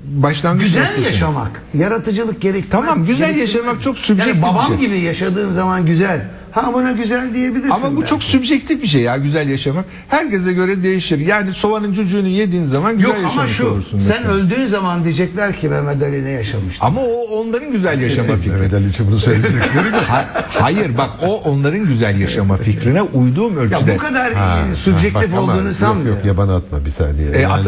başlangıç 0.06 0.64
Güzel 0.64 0.82
noktasını- 0.84 1.06
yaşamak, 1.06 1.62
yaratıcılık 1.74 2.42
gerektirmez. 2.42 2.86
Tamam, 2.90 3.06
güzel 3.06 3.36
yaşamak 3.36 3.82
çok 3.82 3.98
subjektif 4.00 4.36
Yani 4.36 4.42
babam 4.44 4.68
şey. 4.68 4.78
gibi 4.78 5.00
yaşadığım 5.00 5.54
zaman 5.54 5.86
güzel. 5.86 6.28
Ha 6.52 6.74
buna 6.74 6.92
güzel 6.92 7.34
diyebilirsin. 7.34 7.70
Ama 7.70 7.92
bu 7.92 7.98
belki. 7.98 8.10
çok 8.10 8.24
sübjektif 8.24 8.82
bir 8.82 8.88
şey 8.88 9.02
ya 9.02 9.18
güzel 9.18 9.50
yaşamak. 9.50 9.86
Herkese 10.08 10.54
göre 10.54 10.84
değişir. 10.84 11.20
Yani 11.20 11.54
soğanın 11.54 11.94
cücüğünü 11.94 12.28
yediğin 12.28 12.66
zaman 12.66 12.98
güzel 12.98 13.08
Yok 13.10 13.18
ama 13.20 13.28
yaşamış 13.28 13.52
şu 13.52 13.68
olursun. 13.68 14.00
sen 14.00 14.18
mesela. 14.22 14.34
öldüğün 14.38 14.66
zaman 14.66 15.04
diyecekler 15.04 15.58
ki 15.60 15.70
Mehmet 15.70 16.04
Ali 16.04 16.26
ne 16.26 16.30
yaşamıştı. 16.30 16.86
Ama 16.86 17.02
o 17.02 17.40
onların 17.42 17.72
güzel 17.72 18.02
yaşama 18.02 18.28
Kesin 18.28 18.38
fikri. 18.42 18.52
Mehmet 18.52 18.74
Ali 18.74 18.90
için 18.90 19.08
bunu 19.08 19.18
söyleyecekleri. 19.20 19.90
Ha- 20.08 20.26
hayır 20.50 20.98
bak 20.98 21.10
o 21.22 21.36
onların 21.42 21.86
güzel 21.86 22.20
yaşama 22.20 22.58
fikrine 22.58 23.02
uyduğum 23.02 23.54
Ya 23.56 23.60
ölçüde. 23.62 23.94
bu 23.94 23.98
kadar 23.98 24.34
Ha, 24.34 24.60
e, 24.72 24.76
subjektif 24.76 25.14
bak 25.16 25.30
ama 25.38 25.42
olduğunu 25.54 25.64
yok, 25.66 25.74
sanmıyorum. 25.76 26.18
Yok 26.18 26.26
yabana 26.26 26.56
atma 26.56 26.86
bir 26.86 26.90
saniye. 26.90 27.32
E, 27.32 27.40
yani, 27.42 27.54
at- 27.54 27.66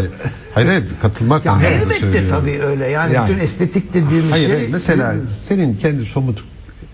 hayır 0.53 0.67
hayır 0.67 0.83
katılmak 1.01 1.45
Ya 1.45 1.57
elbette 1.67 2.27
tabii 2.27 2.59
öyle. 2.61 2.87
Yani, 2.89 3.13
Yani. 3.13 3.29
bütün 3.29 3.39
estetik 3.43 3.93
dediğimiz 3.93 4.31
Hayır, 4.31 4.45
şey 4.45 4.55
hayır, 4.55 4.69
mesela 4.71 5.15
senin 5.47 5.73
kendi 5.77 6.05
somut 6.05 6.43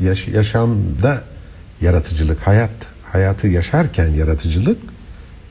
yaş- 0.03 0.27
yaşamda 0.27 1.21
yaratıcılık, 1.81 2.47
hayat, 2.47 2.69
hayatı 3.11 3.47
yaşarken 3.47 4.07
yaratıcılık 4.07 4.77
ya 4.77 4.89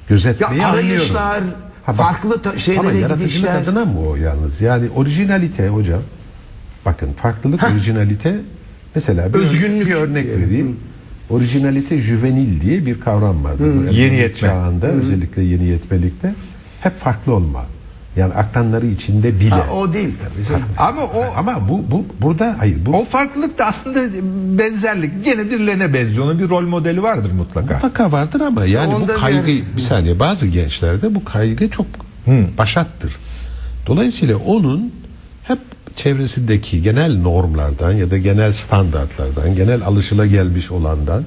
gözetmeyi 0.08 0.64
anlıyorum. 0.66 0.74
arayışlar, 0.90 1.42
Ha 1.86 1.98
bak, 1.98 2.06
farklı 2.06 2.42
ta- 2.42 2.50
Ama 2.50 2.58
şeylere 2.58 2.96
yaratıcılık 2.98 3.18
gidişler. 3.32 3.62
adına 3.62 3.84
mı 3.84 4.00
o 4.08 4.16
yalnız? 4.16 4.60
Yani 4.60 4.90
orijinalite 4.90 5.68
hocam. 5.68 6.02
Bakın 6.84 7.12
farklılık, 7.12 7.62
orijinalite 7.72 8.36
mesela 8.94 9.34
bir, 9.34 9.38
Özgünlük 9.38 9.86
bir 9.86 9.94
örnek 9.94 10.26
vereyim. 10.28 10.76
Orijinalite 11.30 12.00
juvenil 12.00 12.60
diye 12.60 12.86
bir 12.86 13.00
kavram 13.00 13.44
vardır. 13.44 13.74
Bu 13.88 13.92
Yeni 13.94 14.14
yetme. 14.16 14.48
Çağında 14.48 14.86
özellikle 14.86 15.42
yeni 15.42 15.64
yetmelikte 15.64 16.34
hep 16.80 16.96
farklı 16.98 17.34
olma. 17.34 17.66
Yani 18.18 18.34
akranları 18.34 18.86
içinde 18.86 19.40
bile. 19.40 19.50
Ha, 19.50 19.72
o 19.72 19.92
değil 19.92 20.14
tabii 20.24 20.46
canım. 20.48 20.62
Ama 20.78 21.02
o 21.02 21.24
Ama 21.36 21.68
bu, 21.68 21.84
bu 21.90 22.04
burada 22.22 22.56
hayır 22.58 22.86
bu 22.86 22.96
o 22.96 23.04
farklılık 23.04 23.58
da 23.58 23.66
aslında 23.66 24.00
benzerlik. 24.58 25.24
Gene 25.24 25.50
birilerine 25.50 25.94
benziyor. 25.94 26.24
Onun 26.26 26.38
bir 26.38 26.48
rol 26.48 26.62
modeli 26.62 27.02
vardır 27.02 27.30
mutlaka. 27.32 27.74
mutlaka 27.74 28.12
vardır 28.12 28.40
ama 28.40 28.64
yani 28.64 28.94
Onda 28.94 29.14
bu 29.14 29.20
kaygı 29.20 29.50
yani- 29.50 29.62
bir 29.76 29.82
saniye 29.82 30.18
bazı 30.18 30.46
gençlerde 30.46 31.14
bu 31.14 31.24
kaygı 31.24 31.70
çok 31.70 31.86
başattır. 32.58 33.16
Dolayısıyla 33.86 34.36
onun 34.36 34.92
hep 35.42 35.58
çevresindeki 35.96 36.82
genel 36.82 37.18
normlardan 37.18 37.92
ya 37.92 38.10
da 38.10 38.18
genel 38.18 38.52
standartlardan, 38.52 39.54
genel 39.54 39.82
alışılagelmiş 39.84 40.70
olandan 40.70 41.24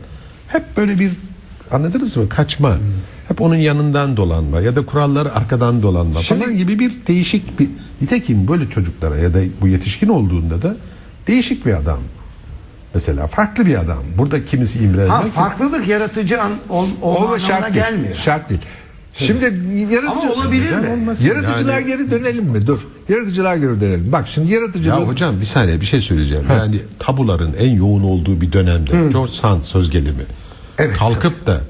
hep 0.47 0.77
böyle 0.77 0.99
bir 0.99 1.11
anladınız 1.71 2.17
mı? 2.17 2.29
Kaçma. 2.29 2.77
Hep 3.31 3.41
onun 3.41 3.55
yanından 3.55 4.17
dolanma 4.17 4.61
ya 4.61 4.75
da 4.75 4.85
kuralları 4.85 5.35
arkadan 5.35 5.81
dolanma 5.81 6.21
Şimdi- 6.21 6.41
falan 6.43 6.57
gibi 6.57 6.79
bir 6.79 6.93
değişik 7.07 7.59
bir 7.59 7.69
nitekim 8.01 8.47
böyle 8.47 8.69
çocuklara 8.69 9.17
ya 9.17 9.33
da 9.33 9.39
bu 9.61 9.67
yetişkin 9.67 10.07
olduğunda 10.07 10.61
da 10.61 10.75
değişik 11.27 11.65
bir 11.65 11.73
adam. 11.73 11.99
Mesela 12.93 13.27
farklı 13.27 13.65
bir 13.65 13.75
adam. 13.79 13.97
Burada 14.17 14.45
kimisi 14.45 14.79
imrenmek. 14.79 15.11
Ha 15.11 15.21
farklılık 15.21 15.87
yaratıcı 15.87 16.41
an, 16.41 16.51
ol, 16.69 16.87
olma 17.01 17.17
anlamına 17.19 17.39
şart 17.39 17.63
değil. 17.63 17.73
gelmiyor. 17.85 18.15
Şart 18.15 18.49
değil. 18.49 18.61
Şimdi 19.13 19.43
yaratıcı 19.93 20.21
Ama 20.21 20.33
olabilir 20.33 20.71
olmasın? 20.93 21.27
Yaratıcılığa 21.27 21.73
Yani- 21.79 21.87
geri 21.87 22.11
dönelim 22.11 22.45
mi? 22.45 22.67
Dur. 22.67 22.79
Yaratıcılığa 23.09 23.57
geri 23.57 23.81
dönelim. 23.81 24.11
Bak 24.11 24.27
şimdi 24.27 24.53
yaratıcılık 24.53 24.99
Ya 24.99 25.07
hocam 25.07 25.39
bir 25.39 25.45
saniye 25.45 25.81
bir 25.81 25.85
şey 25.85 26.01
söyleyeceğim. 26.01 26.45
Yani 26.49 26.75
tabuların 26.99 27.53
en 27.59 27.71
yoğun 27.71 28.03
olduğu 28.03 28.41
bir 28.41 28.51
dönemde 28.53 28.91
George 29.11 29.31
Sand 29.31 29.61
söz 29.61 29.89
gelimi. 29.89 30.23
Evet, 30.77 30.97
kalkıp 30.97 31.47
da 31.47 31.61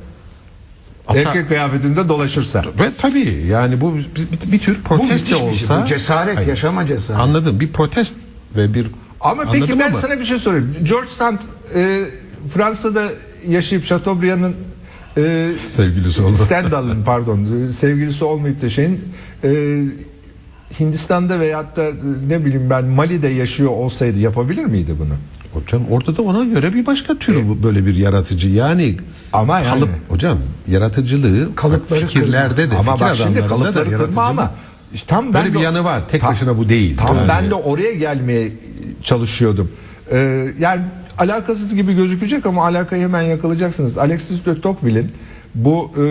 ata- 1.07 1.19
erkek 1.19 1.47
kıyafetinde 1.47 2.09
dolaşırsa. 2.09 2.63
ve 2.79 2.89
tabii 2.97 3.45
yani 3.49 3.81
bu 3.81 3.95
bir, 3.95 4.51
bir, 4.51 4.59
tür 4.59 4.77
Bu 4.77 4.83
protest 4.83 5.11
müthiş 5.11 5.25
de 5.29 5.33
bir 5.33 5.39
şey. 5.39 5.47
olsa 5.49 5.81
Bu 5.83 5.87
cesaret, 5.87 6.35
Hayır. 6.37 6.47
yaşama 6.49 6.85
cesareti. 6.87 7.23
Anladım. 7.23 7.59
Bir 7.59 7.67
protest 7.71 8.15
ve 8.55 8.73
bir 8.73 8.87
Ama 9.21 9.43
peki 9.51 9.79
ben 9.79 9.87
ama- 9.87 9.99
sana 10.01 10.19
bir 10.19 10.25
şey 10.25 10.39
sorayım. 10.39 10.75
George 10.83 11.09
Sand 11.09 11.37
e, 11.75 12.05
Fransa'da 12.53 13.03
yaşayıp 13.47 13.85
Chateaubriand'ın 13.85 14.55
e, 15.17 15.51
Sevgilisi 15.57 16.21
oldu. 16.21 16.35
Stendhal'ın 16.35 17.03
pardon 17.05 17.71
sevgilisi 17.79 18.25
olmayıp 18.25 18.61
da 18.61 18.69
şeyin 18.69 19.01
e, 19.43 19.81
Hindistan'da 20.79 21.39
veyahut 21.39 21.75
da 21.75 21.83
e, 21.83 21.93
ne 22.29 22.45
bileyim 22.45 22.69
ben 22.69 22.85
Mali'de 22.85 23.27
yaşıyor 23.27 23.69
olsaydı 23.71 24.19
yapabilir 24.19 24.65
miydi 24.65 24.91
bunu? 24.99 25.13
Hocam 25.53 25.81
orada 25.89 26.17
da 26.17 26.21
ona 26.21 26.43
göre 26.43 26.73
bir 26.73 26.85
başka 26.85 27.17
tür 27.17 27.49
bu 27.49 27.63
böyle 27.63 27.85
bir 27.85 27.95
yaratıcı 27.95 28.49
yani 28.49 28.97
Ama 29.33 29.59
yani- 29.59 29.67
kalıp 29.69 29.89
hocam 30.07 30.37
yaratıcılığı 30.67 31.55
Kalıpları 31.55 31.99
fikirlerde 31.99 32.71
de 32.71 32.75
ama 32.77 32.91
fikir 32.95 33.05
bak 33.05 33.15
şimdi 33.15 33.43
adamlarında 33.43 33.75
da 33.79 33.83
kalıpları 33.83 34.05
kırma 34.05 34.23
ama 34.23 34.51
işte 34.93 35.07
tam 35.07 35.25
ben 35.25 35.33
Böyle 35.33 35.49
de- 35.49 35.53
bir 35.53 35.59
yanı 35.59 35.83
var. 35.83 36.09
Tek 36.09 36.21
Tam- 36.21 36.31
başına 36.31 36.57
bu 36.57 36.69
değil. 36.69 36.97
Tam 36.97 37.15
Yani. 37.17 37.27
ben 37.27 37.49
de 37.49 37.55
oraya 37.55 37.93
gelmeye 37.93 38.51
çalışıyordum. 39.03 39.71
Ee, 40.11 40.47
yani 40.59 40.81
alakasız 41.17 41.75
gibi 41.75 41.93
gözükecek 41.95 42.45
ama 42.45 42.65
alakayı 42.65 43.03
hemen 43.03 43.21
yakalayacaksınız. 43.21 43.97
Alexis 43.97 44.45
de 44.45 44.61
Tocqueville'in 44.61 45.11
bu 45.55 45.91
e, 45.97 46.05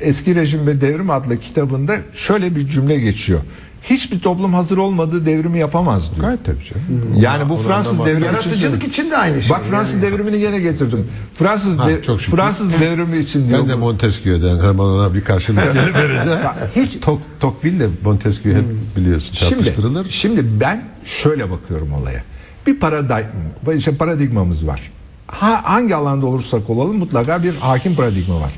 eski 0.00 0.34
rejim 0.34 0.66
ve 0.66 0.80
devrim 0.80 1.10
adlı 1.10 1.40
kitabında 1.40 1.96
şöyle 2.14 2.56
bir 2.56 2.68
cümle 2.68 2.98
geçiyor. 3.00 3.40
Hiçbir 3.82 4.20
toplum 4.20 4.54
hazır 4.54 4.76
olmadığı 4.78 5.26
devrimi 5.26 5.58
yapamaz 5.58 6.14
diyor. 6.14 6.26
Gayet 6.26 6.44
tabii 6.44 6.64
canım. 6.64 7.14
Yani 7.16 7.48
bu 7.48 7.56
Fransız 7.56 7.98
devrimi 7.98 8.24
Yaratıcılık 8.26 8.78
için, 8.82 8.90
için 8.90 9.10
de 9.10 9.16
aynı 9.16 9.42
şey. 9.42 9.50
Bak 9.56 9.62
Fransız 9.70 10.02
devrimini 10.02 10.40
gene 10.40 10.60
getirdim. 10.60 11.06
Fransız 11.34 11.78
Ha, 11.78 11.88
de- 11.88 12.02
çok 12.02 12.20
şükür. 12.20 12.36
Fransız 12.36 12.72
devrimi 12.80 13.18
için 13.18 13.48
diyor. 13.48 13.60
Ben 13.62 13.68
de. 13.68 13.74
Montesquieu'den 13.74 14.58
hemen 14.58 14.78
ona 14.78 15.14
bir 15.14 15.24
karşılık 15.24 15.74
gelip 15.74 15.94
vereceğim. 15.96 16.38
Hiç- 16.76 17.00
Tok, 17.00 17.22
Tocqueville 17.40 17.80
de 17.80 17.88
Montesquieu 18.04 18.56
hep 18.56 18.64
biliyorsun 18.96 19.34
çarpıştırılır. 19.34 20.06
Şimdi, 20.10 20.36
şimdi 20.36 20.60
ben 20.60 20.84
şöyle 21.04 21.50
bakıyorum 21.50 21.92
olaya. 21.92 22.24
Bir 22.66 22.80
paradigm, 22.80 23.76
işte 23.76 23.96
paradigmamız 23.96 24.66
var. 24.66 24.90
Ha, 25.26 25.60
hangi 25.64 25.94
alanda 25.94 26.26
olursak 26.26 26.70
olalım 26.70 26.98
mutlaka 26.98 27.42
bir 27.42 27.54
hakim 27.54 27.94
paradigma 27.94 28.40
var. 28.40 28.50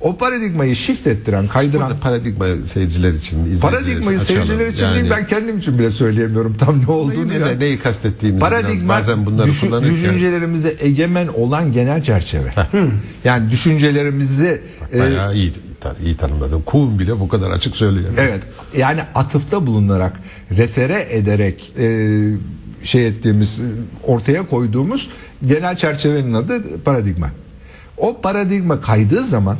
O 0.00 0.16
paradigmayı 0.16 0.76
shift 0.76 1.06
ettiren, 1.06 1.48
kaydıran 1.48 1.88
Burada 1.90 2.00
paradigma 2.00 2.46
seyirciler 2.66 3.12
için 3.12 3.58
paradigmayı 3.60 4.18
açalım. 4.18 4.20
seyirciler 4.46 4.66
için 4.66 4.84
Yani 4.84 4.94
değil 4.94 5.10
ben 5.10 5.26
kendim 5.26 5.58
için 5.58 5.78
bile 5.78 5.90
söyleyemiyorum 5.90 6.54
tam 6.56 6.82
ne 6.82 6.86
olduğunu. 6.90 7.28
ne, 7.28 7.58
neyi 7.58 7.78
kastettiğimizi 7.78 8.40
Paradigma 8.40 8.88
bazen 8.94 9.26
bunları 9.26 9.48
düşün- 9.48 9.66
kullanırken 9.68 9.94
düşüncelerimize 9.96 10.74
egemen 10.80 11.28
olan 11.28 11.72
genel 11.72 12.02
çerçeve. 12.02 12.50
yani 13.24 13.50
düşüncelerimizi 13.50 14.60
e, 14.94 14.98
bayağı 15.00 15.34
iyi, 15.34 15.52
iyi 16.04 16.16
tanımladım. 16.16 16.62
Kuhn 16.62 16.98
bile 16.98 17.20
bu 17.20 17.28
kadar 17.28 17.50
açık 17.50 17.76
söylüyor. 17.76 18.08
Evet. 18.18 18.40
Yani 18.76 19.00
atıfta 19.14 19.66
bulunarak, 19.66 20.12
refere 20.56 21.06
ederek 21.10 21.72
e, 21.78 21.86
şey 22.84 23.06
ettiğimiz, 23.06 23.60
e, 23.60 23.64
ortaya 24.06 24.46
koyduğumuz 24.46 25.10
genel 25.46 25.76
çerçevenin 25.76 26.34
adı 26.34 26.62
paradigma. 26.84 27.30
O 27.96 28.20
paradigma 28.20 28.80
kaydığı 28.80 29.24
zaman 29.24 29.56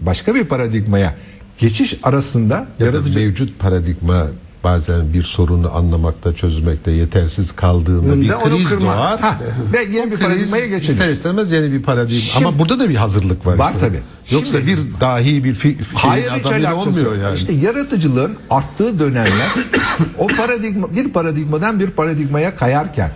başka 0.00 0.34
bir 0.34 0.44
paradigmaya 0.44 1.14
geçiş 1.58 1.98
arasında 2.02 2.54
Ya 2.54 2.66
da 2.80 2.84
yaratıcı 2.96 3.18
mevcut 3.18 3.58
paradigma 3.58 4.26
bazen 4.64 5.12
bir 5.12 5.22
sorunu 5.22 5.76
anlamakta 5.76 6.34
çözmekte 6.34 6.90
yetersiz 6.90 7.52
kaldığında 7.52 8.12
Bunda 8.12 8.20
bir 8.44 8.50
kriz 8.56 8.68
kırma. 8.68 8.92
doğar. 8.96 9.20
Ha, 9.20 9.38
ve 9.72 9.82
yeni 9.82 10.06
O 10.06 10.10
bir 10.10 10.16
paradigmaya 10.16 10.66
geçilir. 10.66 10.92
İster 10.92 11.08
istemez 11.08 11.52
yeni 11.52 11.72
bir 11.72 11.82
paradigma. 11.82 12.20
Şimdi- 12.20 12.46
Ama 12.46 12.58
burada 12.58 12.78
da 12.80 12.88
bir 12.88 12.94
hazırlık 12.96 13.46
var. 13.46 13.54
Var 13.56 13.72
işte. 13.74 13.86
tabii. 13.86 14.00
Yoksa 14.30 14.60
Şimdi- 14.60 14.72
bir 14.72 15.00
dahi 15.00 15.44
bir 15.44 15.54
fi, 15.54 15.78
Hayır 15.94 16.32
adamıyla 16.32 16.74
olmuyor 16.74 17.16
yani. 17.22 17.36
İşte 17.36 17.52
yaratıcılığın 17.52 18.36
arttığı 18.50 19.00
dönemler 19.00 19.48
o 20.18 20.26
paradigma 20.26 20.96
bir 20.96 21.08
paradigmadan 21.12 21.80
bir 21.80 21.90
paradigmaya 21.90 22.56
kayarken 22.56 23.10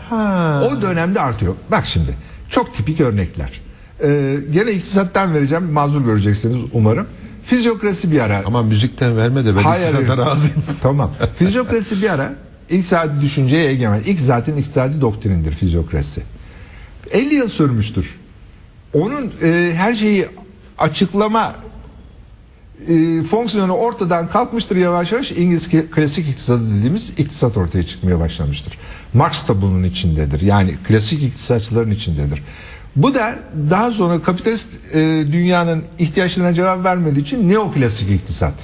o 0.63 0.83
dönemde 0.83 1.21
artıyor. 1.21 1.55
Bak 1.71 1.87
şimdi 1.87 2.17
çok 2.51 2.75
tipik 2.75 3.01
örnekler. 3.01 3.61
Ee, 4.03 4.39
gene 4.53 4.73
iktisattan 4.73 5.35
vereceğim 5.35 5.73
mazur 5.73 6.05
göreceksiniz 6.05 6.61
umarım. 6.73 7.07
Fizyokrasi 7.45 8.13
bir 8.13 8.21
ara. 8.21 8.43
Ama 8.47 8.63
müzikten 8.63 9.17
verme 9.17 9.45
de 9.45 9.57
ben 9.57 9.63
Hayır, 9.63 9.83
iktisata 9.85 10.17
razıyım. 10.17 10.65
tamam. 10.83 11.11
Fizyokrasi 11.39 12.03
bir 12.03 12.11
ara 12.11 12.35
iktisadi 12.71 13.21
düşünceye 13.21 13.71
egemen. 13.71 14.01
İlk 14.07 14.21
zaten 14.21 14.57
iktisadi 14.57 15.01
doktrindir 15.01 15.53
fizyokrasi. 15.53 16.23
50 17.11 17.35
yıl 17.35 17.49
sürmüştür. 17.49 18.19
Onun 18.95 19.33
e, 19.43 19.73
her 19.75 19.95
şeyi 19.95 20.27
açıklama 20.79 21.55
e, 22.89 23.23
fonksiyonu 23.23 23.73
ortadan 23.73 24.29
kalkmıştır 24.29 24.77
yavaş 24.77 25.13
yavaş 25.13 25.33
İngiliz 25.33 25.69
klasik 25.91 26.29
iktisadı 26.29 26.79
dediğimiz 26.79 27.11
iktisat 27.11 27.57
ortaya 27.57 27.83
çıkmaya 27.83 28.21
başlamıştır. 28.21 28.79
Marx 29.15 29.49
da 29.49 29.63
bunun 29.63 29.83
içindedir. 29.83 30.41
Yani 30.41 30.77
klasik 30.89 31.23
iktisatçıların 31.23 31.91
içindedir. 31.91 32.43
Bu 32.97 33.15
da 33.15 33.35
daha 33.71 33.93
sonra 33.93 34.23
kapitalist 34.23 34.69
e, 34.93 34.99
dünyanın 35.33 35.83
ihtiyaçlarına 35.99 36.55
cevap 36.55 36.85
vermediği 36.85 37.23
için 37.23 37.49
neoklasik 37.51 38.11
iktisat. 38.11 38.55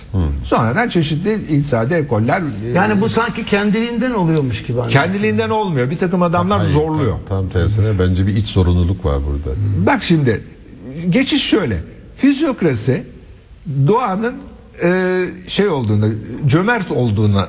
Sonradan 0.44 0.88
çeşitli 0.88 1.34
iktisadi 1.34 1.94
ekoller 1.94 2.40
e, 2.40 2.68
Yani 2.74 3.00
bu 3.00 3.08
sanki 3.08 3.44
kendiliğinden 3.44 4.10
oluyormuş 4.10 4.62
gibi. 4.62 4.72
anladım. 4.78 4.92
kendiliğinden 4.92 5.50
olmuyor. 5.50 5.90
Bir 5.90 5.98
takım 5.98 6.22
adamlar 6.22 6.58
Hayır, 6.58 6.72
zorluyor. 6.72 7.16
Tam, 7.28 7.38
tam 7.42 7.48
tersine 7.48 7.98
bence 7.98 8.26
bir 8.26 8.36
iç 8.36 8.46
zorunluluk 8.46 9.04
var 9.04 9.18
burada. 9.26 9.56
Bak 9.86 10.02
şimdi 10.02 10.44
geçiş 11.10 11.42
şöyle. 11.46 11.82
Fizyokrasi 12.16 13.04
doğanın 13.86 14.34
e, 14.82 15.24
şey 15.48 15.68
olduğunu, 15.68 16.06
cömert 16.46 16.90
olduğuna 16.92 17.48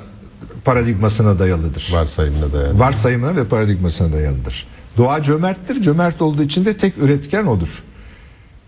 paradigmasına 0.66 1.40
dayalıdır. 1.40 1.90
Varsayımına 1.94 2.54
dayalı. 2.54 2.80
Varsayımına 2.80 3.36
ve 3.36 3.44
paradigmasına 3.44 4.14
dayalıdır. 4.14 4.68
Doğa 5.00 5.24
cömerttir. 5.24 5.82
Cömert 5.82 6.22
olduğu 6.22 6.44
için 6.44 6.66
de 6.66 6.78
tek 6.78 6.98
üretken 6.98 7.46
odur. 7.46 7.84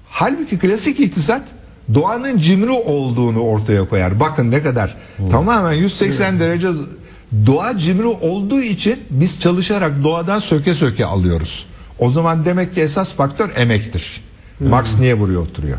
Halbuki 0.09 0.59
klasik 0.59 0.99
iktisat 0.99 1.41
doğanın 1.93 2.37
cimri 2.37 2.71
olduğunu 2.71 3.39
ortaya 3.39 3.89
koyar. 3.89 4.19
Bakın 4.19 4.51
ne 4.51 4.63
kadar 4.63 4.97
tamamen 5.31 5.71
180 5.73 6.39
derece 6.39 6.67
doğa 7.45 7.77
cimri 7.77 8.07
olduğu 8.07 8.61
için 8.61 8.99
biz 9.09 9.39
çalışarak 9.39 10.03
doğadan 10.03 10.39
söke 10.39 10.73
söke 10.73 11.05
alıyoruz. 11.05 11.65
O 11.99 12.09
zaman 12.09 12.45
demek 12.45 12.75
ki 12.75 12.81
esas 12.81 13.13
faktör 13.13 13.49
emektir. 13.55 14.23
Marx 14.59 14.99
niye 14.99 15.19
buraya 15.19 15.37
oturuyor? 15.39 15.77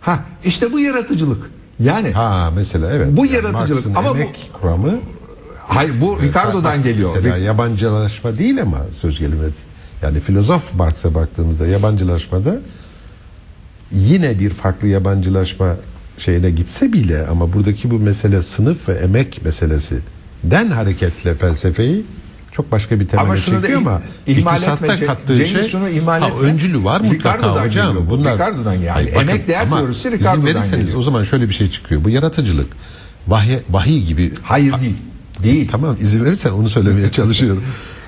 Ha 0.00 0.24
işte 0.44 0.72
bu 0.72 0.80
yaratıcılık. 0.80 1.50
Yani 1.80 2.10
Ha 2.12 2.50
mesela 2.56 2.90
evet. 2.92 3.08
Bu 3.16 3.26
Yani 3.26 3.34
yaratıcılık. 3.34 3.86
Marx'ın 3.86 3.94
Ama 3.94 4.10
bu- 4.10 4.14
emek 4.22 4.50
kuramı 4.60 4.98
hayır 5.66 6.00
bu 6.00 6.22
Ricardo'dan 6.22 6.82
geliyor. 6.82 7.10
Mesela 7.14 7.36
yabancılaşma 7.36 8.38
değil 8.38 8.62
ama 8.62 8.78
söz 9.00 9.18
gelimi. 9.18 9.44
Yani 10.02 10.20
filozof 10.20 10.74
Marx'a 10.74 11.14
baktığımızda 11.14 11.66
yabancılaşmada 11.66 12.58
yine 13.92 14.38
bir 14.38 14.50
farklı 14.50 14.88
yabancılaşma 14.88 15.76
şeyine 16.18 16.50
gitse 16.50 16.92
bile 16.92 17.26
ama 17.26 17.52
buradaki 17.52 17.90
bu 17.90 17.98
mesele 17.98 18.42
sınıf 18.42 18.88
ve 18.88 18.92
emek 18.92 19.44
meselesi 19.44 19.98
den 20.44 20.70
hareketle 20.70 21.34
felsefeyi 21.34 22.04
çok 22.52 22.72
başka 22.72 23.00
bir 23.00 23.08
temele 23.08 23.26
Ama 23.26 23.36
çekiyor 23.36 23.78
ama 23.78 24.02
iktisatta 24.26 24.94
etme. 24.94 25.06
Kattığı 25.06 25.36
Cengiz 25.36 25.52
şey 25.52 25.68
şunu 25.68 25.88
ihmal 25.88 26.20
ha, 26.20 26.28
etme. 26.28 26.40
öncülü 26.40 26.84
var 26.84 27.00
mutlaka 27.00 27.64
hocam. 27.64 27.96
bu. 27.96 28.10
Bunlar 28.10 28.34
Ricardo'dan 28.34 28.72
yani. 28.72 28.88
Hayır, 28.88 29.12
Emek 29.12 29.48
değer 29.48 29.70
teorisi 29.70 30.08
izin 30.08 30.18
Ricardo'dan 30.18 30.46
verirseniz 30.46 30.86
geliyor. 30.86 30.98
o 30.98 31.02
zaman 31.02 31.22
şöyle 31.22 31.48
bir 31.48 31.54
şey 31.54 31.70
çıkıyor. 31.70 32.04
Bu 32.04 32.10
yaratıcılık 32.10 32.66
vahiy, 33.28 33.58
vahiy 33.70 34.04
gibi 34.04 34.32
Hayır 34.42 34.80
değil. 34.80 34.96
Değil. 35.42 35.68
Tamam 35.70 35.96
izin 36.00 36.24
verirsen 36.24 36.50
onu 36.50 36.68
söylemeye 36.68 37.10
çalışıyorum. 37.10 37.64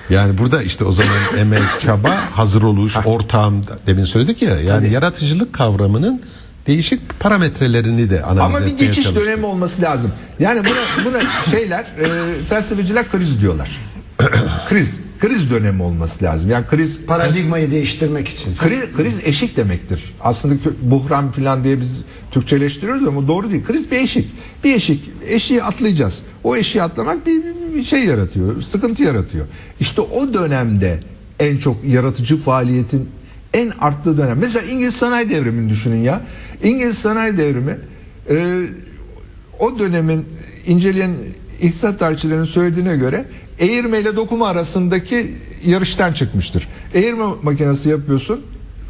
Yani 0.09 0.37
burada 0.37 0.63
işte 0.63 0.83
o 0.83 0.91
zaman 0.91 1.11
emek, 1.37 1.63
çaba, 1.79 2.17
hazır 2.31 2.61
oluş, 2.61 2.93
ortam 3.05 3.63
demin 3.87 4.05
söyledik 4.05 4.41
ya. 4.41 4.55
Yani 4.61 4.89
yaratıcılık 4.93 5.53
kavramının 5.53 6.21
değişik 6.67 7.19
parametrelerini 7.19 8.09
de 8.09 8.23
analiz 8.23 8.55
Ama 8.55 8.65
bir 8.65 8.71
etmeye 8.71 8.87
geçiş 8.87 9.03
çalıştık. 9.03 9.27
dönemi 9.27 9.45
olması 9.45 9.81
lazım. 9.81 10.11
Yani 10.39 10.61
buna, 10.65 11.05
buna 11.05 11.21
şeyler 11.51 11.79
e, 11.79 12.05
felsefeciler 12.49 13.11
kriz 13.11 13.41
diyorlar. 13.41 13.81
kriz. 14.69 14.95
Kriz 15.19 15.51
dönemi 15.51 15.83
olması 15.83 16.23
lazım. 16.23 16.49
Yani 16.49 16.65
kriz 16.67 17.05
Paradigmayı 17.05 17.71
değiştirmek 17.71 18.27
için. 18.27 18.55
Kriz, 18.55 18.91
kriz 18.97 19.21
eşik 19.23 19.57
demektir. 19.57 20.15
Aslında 20.21 20.55
buhran 20.81 21.31
falan 21.31 21.63
diye 21.63 21.81
biz 21.81 21.91
Türkçeleştiriyoruz 22.31 23.07
ama 23.07 23.27
doğru 23.27 23.49
değil. 23.51 23.65
Kriz 23.65 23.91
bir 23.91 23.97
eşik. 23.97 24.29
Bir 24.63 24.73
eşik. 24.75 25.09
Eşiği 25.27 25.63
atlayacağız. 25.63 26.21
O 26.43 26.55
eşiği 26.55 26.83
atlamak 26.83 27.25
bir, 27.25 27.43
bir- 27.43 27.75
bir 27.75 27.83
şey 27.83 28.05
yaratıyor. 28.05 28.61
Sıkıntı 28.61 29.03
yaratıyor. 29.03 29.45
İşte 29.79 30.01
o 30.01 30.33
dönemde 30.33 30.99
en 31.39 31.57
çok 31.57 31.83
yaratıcı 31.85 32.37
faaliyetin 32.37 33.09
en 33.53 33.69
arttığı 33.79 34.17
dönem. 34.17 34.37
Mesela 34.39 34.65
İngiliz 34.71 34.95
sanayi 34.95 35.29
devrimini 35.29 35.69
düşünün 35.69 36.03
ya. 36.03 36.21
İngiliz 36.63 36.97
sanayi 36.97 37.37
devrimi 37.37 37.77
e, 38.29 38.65
o 39.59 39.79
dönemin 39.79 40.25
inceleyen 40.67 41.11
iktisat 41.61 41.99
tarihçilerinin 41.99 42.43
söylediğine 42.43 42.97
göre 42.97 43.25
eğirme 43.59 43.99
ile 43.99 44.15
dokuma 44.15 44.47
arasındaki 44.47 45.35
yarıştan 45.65 46.13
çıkmıştır. 46.13 46.67
Eğirme 46.93 47.25
makinesi 47.43 47.89
yapıyorsun 47.89 48.41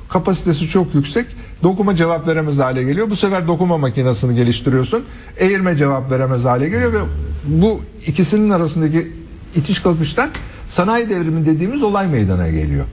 kapasitesi 0.09 0.67
çok 0.67 0.95
yüksek 0.95 1.25
dokuma 1.63 1.95
cevap 1.95 2.27
veremez 2.27 2.59
hale 2.59 2.83
geliyor. 2.83 3.09
Bu 3.09 3.15
sefer 3.15 3.47
dokuma 3.47 3.77
makinesini 3.77 4.35
geliştiriyorsun. 4.35 5.03
Eğirme 5.37 5.77
cevap 5.77 6.11
veremez 6.11 6.45
hale 6.45 6.69
geliyor 6.69 6.93
ve 6.93 6.99
bu 7.45 7.81
ikisinin 8.07 8.49
arasındaki 8.49 9.11
itiş 9.55 9.79
kalkıştan 9.79 10.29
sanayi 10.69 11.09
devrimi 11.09 11.45
dediğimiz 11.45 11.83
olay 11.83 12.07
meydana 12.07 12.49
geliyor. 12.49 12.85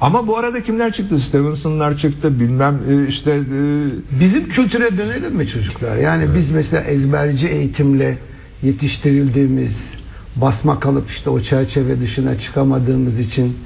Ama 0.00 0.26
bu 0.26 0.38
arada 0.38 0.62
kimler 0.62 0.92
çıktı? 0.92 1.18
Stevenson'lar 1.18 1.96
çıktı 1.96 2.40
bilmem 2.40 2.78
e, 2.90 3.06
işte 3.08 3.30
e, 3.30 4.20
Bizim 4.20 4.48
kültüre 4.48 4.98
dönelim 4.98 5.34
mi 5.34 5.46
çocuklar? 5.46 5.96
Yani 5.96 6.24
biz 6.36 6.50
mesela 6.50 6.82
ezberci 6.82 7.48
eğitimle 7.48 8.18
yetiştirildiğimiz, 8.62 9.94
basma 10.36 10.80
kalıp 10.80 11.10
işte 11.10 11.30
o 11.30 11.40
çerçeve 11.40 12.00
dışına 12.00 12.38
çıkamadığımız 12.38 13.18
için 13.18 13.56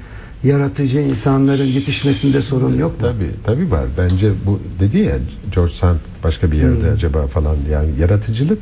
yaratıcı 0.43 0.99
insanların 0.99 1.65
yetişmesinde 1.65 2.41
sorun 2.41 2.77
yok 2.77 3.01
mu? 3.01 3.07
Tabii 3.07 3.31
tabii 3.45 3.71
var. 3.71 3.85
Bence 3.97 4.31
bu 4.45 4.59
dedi 4.79 4.97
ya 4.97 5.15
George 5.55 5.73
Sand 5.73 5.99
başka 6.23 6.51
bir 6.51 6.57
yerde 6.57 6.91
acaba 6.91 7.27
falan 7.27 7.55
yani 7.71 7.89
yaratıcılık 7.99 8.59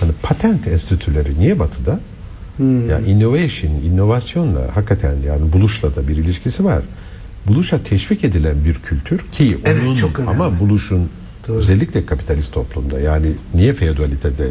hani 0.00 0.12
patent 0.22 0.66
enstitüleri 0.68 1.38
niye 1.38 1.58
batıda? 1.58 2.00
Ya 2.88 3.00
innovation, 3.00 3.70
inovasyonla 3.72 4.60
hakikaten 4.76 5.16
yani 5.26 5.52
buluşla 5.52 5.96
da 5.96 6.08
bir 6.08 6.16
ilişkisi 6.16 6.64
var. 6.64 6.82
Buluşa 7.46 7.82
teşvik 7.82 8.24
edilen 8.24 8.64
bir 8.64 8.74
kültür 8.74 9.18
ki 9.32 9.58
Evet, 9.64 9.82
onun 9.86 9.96
çok 9.96 10.18
önemli. 10.20 10.30
ama 10.30 10.60
buluşun 10.60 11.08
Doğru. 11.48 11.56
özellikle 11.56 12.06
kapitalist 12.06 12.52
toplumda 12.52 13.00
yani 13.00 13.26
niye 13.54 13.74
feodalitede 13.74 14.48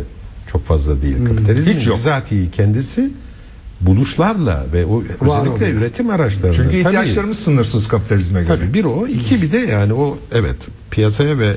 çok 0.54 0.66
fazla 0.66 1.02
değil 1.02 1.26
kapitalizmin 1.26 1.74
Hiç 1.74 1.88
yok. 1.88 1.98
bizatihi 1.98 2.52
kendisi 2.52 3.10
buluşlarla 3.82 4.66
ve 4.74 4.86
o 4.86 5.04
özellikle 5.22 5.50
oluyor. 5.50 5.70
üretim 5.82 6.10
araçlarını 6.10 6.56
çünkü 6.56 6.70
tabii- 6.70 6.78
ihtiyaçlarımız 6.80 7.40
sınırsız 7.40 7.88
kapitalizme 7.88 8.44
göre. 8.44 8.58
Tabii 8.60 8.74
bir 8.74 8.86
o, 8.86 9.08
iki 9.08 9.42
bir 9.42 9.52
de 9.52 9.58
yani 9.58 9.94
o 9.94 10.18
evet 10.32 10.68
piyasaya 10.92 11.40
ve 11.40 11.54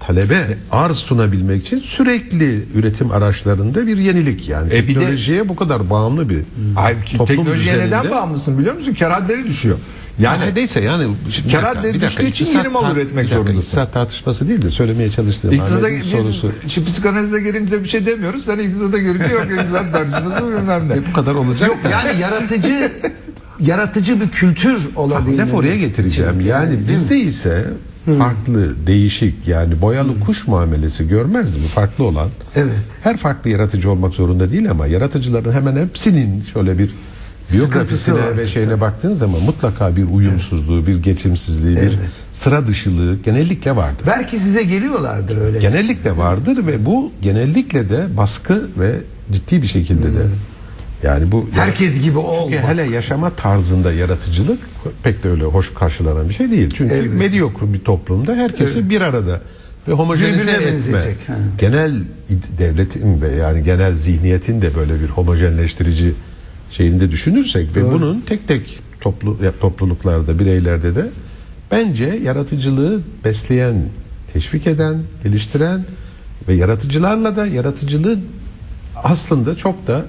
talebe 0.00 0.56
arz 0.70 0.96
sunabilmek 0.96 1.66
için 1.66 1.78
sürekli 1.80 2.64
üretim 2.74 3.10
araçlarında 3.10 3.86
bir 3.86 3.96
yenilik 3.98 4.48
yani 4.48 4.74
E 4.74 4.82
bir 4.82 4.94
de- 4.94 4.98
teknolojiye 4.98 5.48
bu 5.48 5.56
kadar 5.56 5.90
bağımlı 5.90 6.28
bir 6.28 6.40
Ay, 6.76 6.96
toplum 7.04 7.26
teknolojiye 7.26 7.78
neden 7.78 8.10
bağımlısın 8.10 8.58
biliyor 8.58 8.74
musun? 8.74 8.94
Kar 8.98 9.28
düşüyor. 9.28 9.78
Yani 10.18 10.44
neyse 10.56 10.80
yani 10.80 11.04
dakika, 11.52 12.00
düştüğü 12.00 12.26
için 12.26 12.46
yeni 12.46 12.68
mal 12.68 12.96
üretmek 12.96 13.26
zorundasın. 13.28 13.58
iktisat 13.58 13.92
tartışması 13.92 14.48
değil 14.48 14.62
de 14.62 14.70
söylemeye 14.70 15.10
çalıştığım 15.10 15.52
İktisada 15.52 15.90
biz, 15.90 16.04
sorusu 16.04 16.52
şimdi 16.68 16.90
psikanalize 16.90 17.40
girince 17.40 17.82
bir 17.82 17.88
şey 17.88 18.06
demiyoruz. 18.06 18.44
Sen 18.44 18.58
iktisada 18.58 18.98
girince 18.98 19.32
yok 19.32 19.46
iktisat 19.52 19.92
tartışması 19.92 20.46
bilmem 20.46 20.88
ne. 20.88 20.94
E, 20.94 21.06
bu 21.10 21.12
kadar 21.12 21.34
olacak 21.34 21.68
Yok 21.68 21.78
yani 21.92 22.20
yaratıcı 22.20 22.92
yaratıcı 23.60 24.20
bir 24.20 24.28
kültür 24.28 24.88
olabilmemiz 24.96 25.52
Laf 25.52 25.58
oraya 25.58 25.76
getireceğim. 25.76 26.40
için. 26.40 26.48
Yani 26.48 26.88
bizde 26.88 27.18
ise 27.18 27.64
farklı, 28.18 28.86
değişik 28.86 29.48
yani 29.48 29.80
boyalı 29.80 30.20
kuş 30.20 30.46
muamelesi 30.46 31.08
görmezdi 31.08 31.58
mi? 31.58 31.66
Farklı 31.66 32.04
olan. 32.04 32.28
Evet. 32.54 32.84
Her 33.02 33.16
farklı 33.16 33.50
yaratıcı 33.50 33.90
olmak 33.90 34.14
zorunda 34.14 34.52
değil 34.52 34.70
ama 34.70 34.86
yaratıcıların 34.86 35.52
hemen 35.52 35.76
hepsinin 35.76 36.42
şöyle 36.52 36.78
bir 36.78 36.90
biyografisine 37.58 38.14
var. 38.14 38.36
ve 38.38 38.46
şeyine 38.46 38.80
baktığın 38.80 39.14
zaman 39.14 39.42
mutlaka 39.42 39.96
bir 39.96 40.04
uyumsuzluğu, 40.10 40.86
bir 40.86 40.96
geçimsizliği, 41.02 41.76
bir 41.76 41.80
Evet. 41.82 41.98
sıra 42.32 42.66
dışılığı 42.66 43.18
genellikle 43.24 43.76
vardır. 43.76 44.04
Belki 44.06 44.38
size 44.38 44.62
geliyorlardır 44.62 45.36
öyle. 45.36 45.58
Genellikle 45.58 46.16
vardır 46.16 46.66
ve 46.66 46.86
bu 46.86 47.12
genellikle 47.22 47.90
de 47.90 48.16
baskı 48.16 48.68
ve 48.78 48.92
ciddi 49.32 49.62
bir 49.62 49.66
şekilde 49.66 50.06
de 50.06 50.22
yani 51.02 51.32
bu 51.32 51.48
Herkes 51.52 52.00
gibi 52.00 52.18
ol 52.18 52.50
çünkü 52.50 52.62
hele 52.66 52.82
yaşama 52.94 53.30
tarzında 53.30 53.92
yaratıcılık 53.92 54.58
pek 55.02 55.24
de 55.24 55.28
öyle 55.30 55.44
hoş 55.44 55.74
karşılanan 55.74 56.28
bir 56.28 56.34
şey 56.34 56.50
değil. 56.50 56.70
Çünkü 56.76 56.94
Evet. 56.94 57.12
medyokru 57.14 57.72
bir 57.74 57.78
toplumda 57.78 58.34
herkesi 58.34 58.90
bir 58.90 59.00
arada 59.00 59.40
ve 59.88 59.92
homojenize 59.92 60.42
Birbirine 60.42 60.56
etme. 60.56 60.72
benzeyecek. 60.72 61.16
Genel 61.58 61.94
devletin 62.58 63.20
ve 63.22 63.32
yani 63.32 63.64
genel 63.64 63.96
zihniyetin 63.96 64.62
de 64.62 64.74
böyle 64.74 65.00
bir 65.00 65.08
homojenleştirici 65.08 66.14
şeyinde 66.70 67.10
düşünürsek 67.10 67.76
ve 67.76 67.92
bunun 67.92 68.20
tek 68.20 68.48
tek 68.48 68.80
toplu 69.00 69.38
topluluklarda, 69.60 70.38
bireylerde 70.38 70.96
de 70.96 71.10
bence 71.70 72.20
yaratıcılığı 72.24 73.00
besleyen, 73.24 73.88
teşvik 74.32 74.66
eden, 74.66 75.02
geliştiren 75.24 75.84
ve 76.48 76.54
yaratıcılarla 76.54 77.36
da 77.36 77.46
yaratıcılığı 77.46 78.18
aslında 78.96 79.56
çok 79.56 79.86
da 79.86 80.06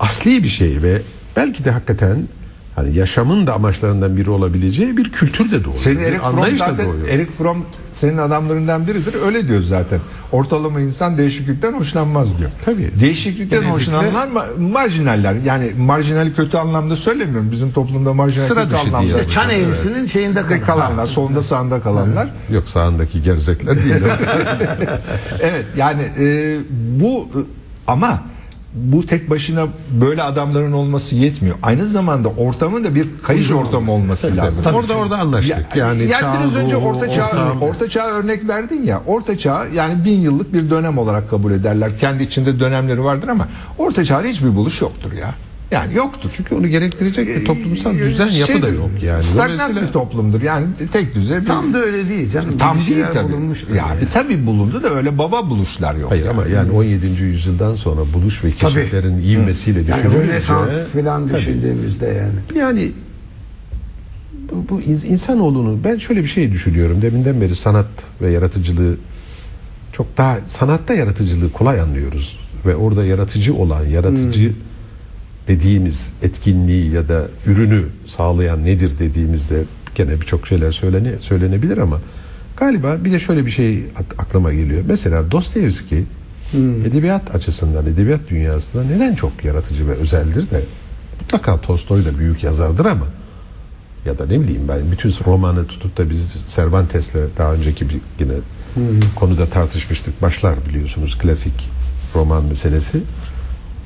asli 0.00 0.42
bir 0.42 0.48
şey 0.48 0.82
ve 0.82 1.02
belki 1.36 1.64
de 1.64 1.70
hakikaten 1.70 2.28
hani 2.76 2.96
yaşamın 2.96 3.46
da 3.46 3.54
amaçlarından 3.54 4.16
biri 4.16 4.30
olabileceği 4.30 4.96
bir 4.96 5.12
kültür 5.12 5.50
de 5.52 5.64
doğuyor. 5.64 5.78
Senin 5.80 6.02
Erik 6.02 6.20
Fromm 6.20 6.56
zaten 6.56 6.86
doğuyor. 6.86 7.08
Erik 7.08 7.32
Fromm 7.38 7.64
senin 7.94 8.18
adamlarından 8.18 8.86
biridir. 8.86 9.14
Öyle 9.26 9.48
diyor 9.48 9.62
zaten. 9.62 10.00
Ortalama 10.32 10.80
insan 10.80 11.18
değişiklikten 11.18 11.72
hoşlanmaz 11.72 12.38
diyor. 12.38 12.50
Tabii. 12.64 12.90
Değişiklikten 13.00 13.60
Genellikle- 13.60 13.72
hoşlananlar 13.74 14.28
ma- 14.28 14.72
marjinaller. 14.72 15.34
Yani 15.44 15.72
marjinali 15.78 16.34
kötü 16.34 16.56
anlamda 16.56 16.96
söylemiyorum. 16.96 17.50
Bizim 17.52 17.72
toplumda 17.72 18.14
marjinal 18.14 18.46
Sıra 18.46 18.62
kötü 18.62 18.76
anlamda. 18.76 19.06
diyelim. 19.08 19.28
Çan 19.28 19.50
eğrisinin 19.50 20.06
şeyinde 20.06 20.48
De 20.48 20.60
kalan. 20.60 20.60
kalanlar, 20.80 21.06
solunda 21.06 21.42
sağında 21.42 21.80
kalanlar. 21.80 22.28
Yok 22.50 22.68
sağındaki 22.68 23.22
gerzekler 23.22 23.76
değil. 23.76 23.94
evet 25.40 25.64
yani 25.76 26.02
e, 26.18 26.56
bu 27.00 27.28
e, 27.34 27.38
ama 27.86 28.22
bu 28.76 29.06
tek 29.06 29.30
başına 29.30 29.66
böyle 30.00 30.22
adamların 30.22 30.72
olması 30.72 31.14
yetmiyor. 31.14 31.56
Aynı 31.62 31.86
zamanda 31.86 32.28
ortamın 32.28 32.84
da 32.84 32.94
bir 32.94 33.08
kayış 33.22 33.50
ortamı 33.50 33.92
olması 33.92 34.36
lazım. 34.36 34.64
orada 34.74 34.94
orada 34.94 35.18
anlaştık. 35.18 35.56
Ya- 35.76 35.86
yani 35.86 36.02
yani 36.02 36.38
biraz 36.40 36.56
önce 36.64 36.76
orta 36.76 37.10
çağ 37.10 37.26
orta 37.60 37.88
çağ 37.90 38.06
örnek 38.06 38.48
verdin 38.48 38.82
ya. 38.82 39.02
Orta 39.06 39.38
çağ 39.38 39.66
yani 39.74 40.04
bin 40.04 40.20
yıllık 40.20 40.52
bir 40.52 40.70
dönem 40.70 40.98
olarak 40.98 41.30
kabul 41.30 41.52
ederler. 41.52 41.98
Kendi 41.98 42.22
içinde 42.22 42.60
dönemleri 42.60 43.04
vardır 43.04 43.28
ama 43.28 43.48
orta 43.78 44.04
çağda 44.04 44.26
hiçbir 44.26 44.56
buluş 44.56 44.80
yoktur 44.80 45.12
ya. 45.12 45.34
Yani 45.70 45.94
yoktur. 45.94 46.30
Çünkü 46.36 46.54
onu 46.54 46.68
gerektirecek 46.68 47.28
bir 47.28 47.44
toplumsal 47.44 47.92
düzen 47.94 48.26
yapı 48.30 48.62
da 48.62 48.68
yok 48.68 48.90
yani. 49.02 49.24
Dolayısıyla 49.34 49.82
bir 49.82 49.92
toplumdur. 49.92 50.42
Yani 50.42 50.66
tek 50.92 51.14
düze 51.14 51.40
bir 51.40 51.46
Tam 51.46 51.72
da 51.74 51.78
öyle 51.78 52.08
değil 52.08 52.30
canım. 52.30 52.58
tam 52.58 52.78
Bir 52.78 52.86
değil 52.86 53.04
tabii. 53.14 53.32
yani. 53.76 54.00
bir 54.00 54.06
tabii 54.12 54.46
bulundu 54.46 54.82
da 54.82 54.90
öyle 54.90 55.18
baba 55.18 55.50
buluşlar 55.50 55.94
yok. 55.94 56.10
Hayır 56.10 56.24
yani. 56.26 56.30
ama 56.40 56.46
yani 56.46 56.70
17. 56.72 57.06
yüzyıldan 57.22 57.74
sonra 57.74 58.00
buluş 58.14 58.44
ve 58.44 58.50
keşiflerin 58.50 59.18
ivmesiyle 59.18 59.78
Yani 59.78 59.88
düşünülünce 60.04 60.26
Rönesans 60.32 60.88
falan 60.88 61.28
düşündüğümüzde 61.34 62.06
yani. 62.06 62.58
Yani 62.60 62.92
bu, 64.52 64.68
bu 64.68 64.80
ins- 64.80 65.06
insanoğlunu 65.06 65.78
ben 65.84 65.98
şöyle 65.98 66.22
bir 66.22 66.28
şey 66.28 66.52
düşünüyorum. 66.52 67.02
Deminden 67.02 67.40
beri 67.40 67.56
sanat 67.56 67.86
ve 68.22 68.30
yaratıcılığı 68.30 68.96
çok 69.92 70.16
daha 70.16 70.38
sanatta 70.46 70.94
yaratıcılığı 70.94 71.52
kolay 71.52 71.80
anlıyoruz 71.80 72.38
ve 72.66 72.76
orada 72.76 73.04
yaratıcı 73.04 73.54
olan 73.54 73.84
yaratıcı 73.86 74.52
dediğimiz 75.48 76.12
etkinliği 76.22 76.92
ya 76.92 77.08
da 77.08 77.28
ürünü 77.46 77.82
sağlayan 78.06 78.64
nedir 78.64 78.98
dediğimizde 78.98 79.64
gene 79.94 80.20
birçok 80.20 80.46
şeyler 80.46 80.72
söylene, 80.72 81.12
söylenebilir 81.20 81.78
ama 81.78 82.00
galiba 82.56 83.04
bir 83.04 83.12
de 83.12 83.20
şöyle 83.20 83.46
bir 83.46 83.50
şey 83.50 83.84
aklıma 84.18 84.52
geliyor. 84.52 84.82
Mesela 84.88 85.30
Dostoyevski 85.30 86.04
edebiyat 86.86 87.34
açısından, 87.34 87.86
edebiyat 87.86 88.20
dünyasında 88.30 88.84
neden 88.84 89.14
çok 89.14 89.44
yaratıcı 89.44 89.88
ve 89.88 89.92
özeldir 89.92 90.50
de 90.50 90.60
mutlaka 91.20 91.60
Tolstoy 91.60 92.04
da 92.04 92.18
büyük 92.18 92.44
yazardır 92.44 92.84
ama 92.84 93.06
ya 94.06 94.18
da 94.18 94.26
ne 94.26 94.40
bileyim 94.40 94.68
ben 94.68 94.92
bütün 94.92 95.14
romanı 95.26 95.66
tutup 95.66 95.96
da 95.98 96.10
biz 96.10 96.46
Cervantes'le 96.54 97.14
daha 97.38 97.54
önceki 97.54 97.88
bir 97.88 98.00
yine 98.20 98.32
konuda 99.16 99.46
tartışmıştık. 99.46 100.22
Başlar 100.22 100.54
biliyorsunuz 100.68 101.18
klasik 101.18 101.70
roman 102.14 102.44
meselesi. 102.44 103.00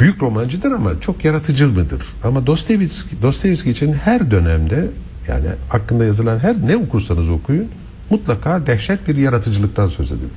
Büyük 0.01 0.23
romancıdır 0.23 0.73
ama 0.73 1.01
çok 1.01 1.25
yaratıcı 1.25 1.69
mıdır? 1.69 2.03
Ama 2.25 2.47
Dostoyevski, 2.47 3.23
Dostoyevski 3.23 3.71
için 3.71 3.93
her 3.93 4.31
dönemde 4.31 4.87
yani 5.29 5.47
hakkında 5.69 6.05
yazılan 6.05 6.39
her 6.39 6.57
ne 6.67 6.77
okursanız 6.77 7.29
okuyun 7.31 7.69
mutlaka 8.11 8.67
dehşet 8.67 9.09
bir 9.09 9.17
yaratıcılıktan 9.17 9.89
söz 9.89 10.13
edilir. 10.13 10.31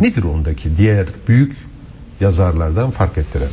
Nedir 0.00 0.22
ondaki 0.22 0.76
diğer 0.76 1.06
büyük 1.28 1.56
yazarlardan 2.20 2.90
fark 2.90 3.18
ettiren? 3.18 3.48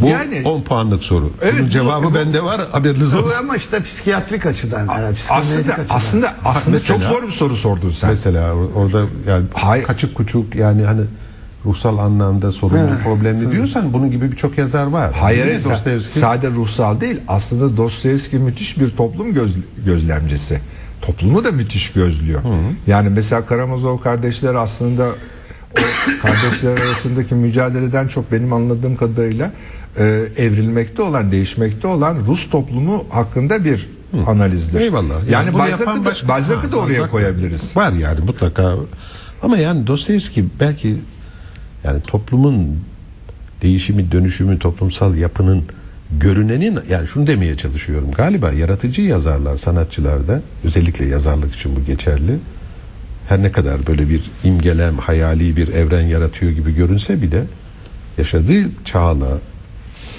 Bu 0.00 0.06
Yani- 0.06 0.42
10 0.44 0.62
puanlık 0.62 1.04
soru. 1.04 1.30
Evet, 1.42 1.54
Bunun 1.54 1.66
bu- 1.66 1.70
cevabı 1.70 2.06
bu- 2.06 2.14
bende 2.14 2.44
var. 2.44 2.60
Haberiniz 2.72 3.14
olsun. 3.14 3.32
ama 3.38 3.56
işte 3.56 3.82
psikiyatrik 3.82 4.46
açıdan. 4.46 4.86
Yani 4.86 5.16
Aslında 5.30 5.60
açıdan. 5.60 5.86
aslında 5.90 6.34
aslında 6.44 6.74
mesela- 6.76 7.00
çok 7.00 7.10
zor 7.12 7.22
bir 7.26 7.32
soru 7.32 7.56
sordun 7.56 7.90
sen. 7.90 8.10
Mesela 8.10 8.48
or- 8.48 8.72
orada 8.72 9.02
yani 9.28 9.44
Hayır. 9.54 9.84
kaçık 9.84 10.14
kuçuk 10.14 10.54
yani 10.54 10.82
hani 10.84 11.00
ruhsal 11.66 11.98
anlamda 11.98 12.52
sorunlu 12.52 12.98
problemli 13.04 13.50
diyorsan 13.52 13.92
bunun 13.92 14.10
gibi 14.10 14.32
birçok 14.32 14.58
yazar 14.58 14.86
var. 14.86 15.14
Hayır, 15.20 15.64
Dostoyevski? 15.64 16.18
sade 16.18 16.50
ruhsal 16.50 17.00
değil. 17.00 17.20
Aslında 17.28 17.76
Dostoyevski 17.76 18.36
müthiş 18.38 18.80
bir 18.80 18.90
toplum 18.90 19.34
göz, 19.34 19.56
gözlemcisi. 19.84 20.60
Toplumu 21.02 21.44
da 21.44 21.50
müthiş 21.52 21.92
gözlüyor. 21.92 22.40
Yani 22.86 23.10
mesela 23.10 23.46
Karamazov 23.46 23.98
kardeşler 24.00 24.54
aslında 24.54 25.06
o 25.72 25.78
kardeşler 26.22 26.86
arasındaki 26.86 27.34
mücadeleden 27.34 28.08
çok 28.08 28.32
benim 28.32 28.52
anladığım 28.52 28.96
kadarıyla 28.96 29.52
e, 29.98 30.04
evrilmekte 30.36 31.02
olan, 31.02 31.32
değişmekte 31.32 31.86
olan 31.88 32.16
Rus 32.26 32.50
toplumu 32.50 33.04
hakkında 33.10 33.64
bir 33.64 33.88
analizdir. 34.26 34.80
Eyvallah. 34.80 35.30
Yani, 35.30 35.52
bunu 35.52 35.62
Balzac'ı 35.62 35.86
da, 35.86 36.04
başka- 36.04 36.28
Balzac'ı 36.28 36.72
da 36.72 36.76
oraya 36.76 36.98
Balzac- 37.02 37.10
koyabiliriz. 37.10 37.76
Var 37.76 37.92
yani 37.92 38.20
mutlaka. 38.26 38.74
Ama 39.42 39.56
yani 39.58 39.86
Dostoyevski 39.86 40.44
belki 40.60 40.94
yani 41.86 42.00
toplumun 42.06 42.78
değişimi, 43.62 44.12
dönüşümü, 44.12 44.58
toplumsal 44.58 45.16
yapının 45.16 45.64
görünenin 46.20 46.78
yani 46.90 47.06
şunu 47.06 47.26
demeye 47.26 47.56
çalışıyorum. 47.56 48.10
Galiba 48.12 48.52
yaratıcı 48.52 49.02
yazarlar, 49.02 49.56
sanatçılarda 49.56 50.42
özellikle 50.64 51.06
yazarlık 51.06 51.54
için 51.54 51.76
bu 51.76 51.84
geçerli. 51.84 52.38
Her 53.28 53.42
ne 53.42 53.52
kadar 53.52 53.86
böyle 53.86 54.08
bir 54.08 54.30
imgelem, 54.44 54.98
hayali 54.98 55.56
bir 55.56 55.68
evren 55.68 56.06
yaratıyor 56.06 56.52
gibi 56.52 56.74
görünse 56.74 57.22
bile 57.22 57.42
yaşadığı 58.18 58.84
çağla 58.84 59.38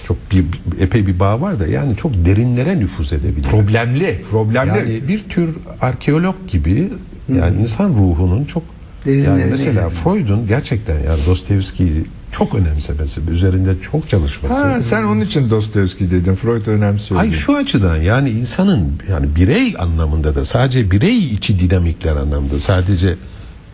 çok 0.08 0.18
bir 0.32 0.46
epey 0.80 1.08
bir 1.08 1.20
bağ 1.20 1.42
var 1.42 1.60
da 1.60 1.68
yani 1.68 1.96
çok 1.98 2.26
derinlere 2.26 2.80
nüfuz 2.80 3.14
edebiliyor. 3.14 3.52
Problemli, 3.52 4.22
problemli. 4.32 4.68
Yani 4.68 5.08
bir 5.08 5.24
tür 5.30 5.56
arkeolog 5.82 6.36
gibi 6.48 6.90
yani 7.36 7.62
insan 7.62 7.90
ruhunun 7.90 8.46
çok 8.46 8.64
yani 9.12 9.46
mesela 9.50 9.82
yani. 9.82 9.94
Freud'un 10.04 10.48
gerçekten 10.48 10.96
yani 10.96 11.20
Dostoyevski'yi 11.28 12.06
çok 12.32 12.56
önemsemesi, 12.56 13.22
üzerinde 13.32 13.70
çok 13.92 14.10
çalışması. 14.10 14.54
ha, 14.54 14.82
sen 14.90 15.04
onun 15.04 15.22
için 15.22 15.50
Dostoyevski 15.50 16.12
dedin. 16.12 16.36
Freud 16.36 16.68
önemsiyor. 16.68 17.20
Ay 17.22 17.32
şu 17.32 17.56
açıdan 17.56 17.98
yani 17.98 18.30
insanın 18.30 18.92
yani 19.10 19.36
birey 19.36 19.76
anlamında 19.80 20.36
da 20.36 20.46
sadece 20.46 20.92
birey 20.92 21.18
içi 21.18 21.60
dinamikler 21.60 22.16
anlamında 22.16 22.60
sadece 22.60 23.16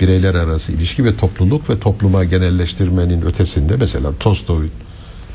bireyler 0.02 0.36
arası 0.36 0.72
ilişki 0.72 1.06
ve 1.06 1.18
topluluk 1.18 1.70
ve 1.70 1.80
topluma 1.80 2.24
genelleştirmenin 2.24 3.22
ötesinde 3.22 3.76
mesela 3.76 4.12
Tolstoy 4.20 4.68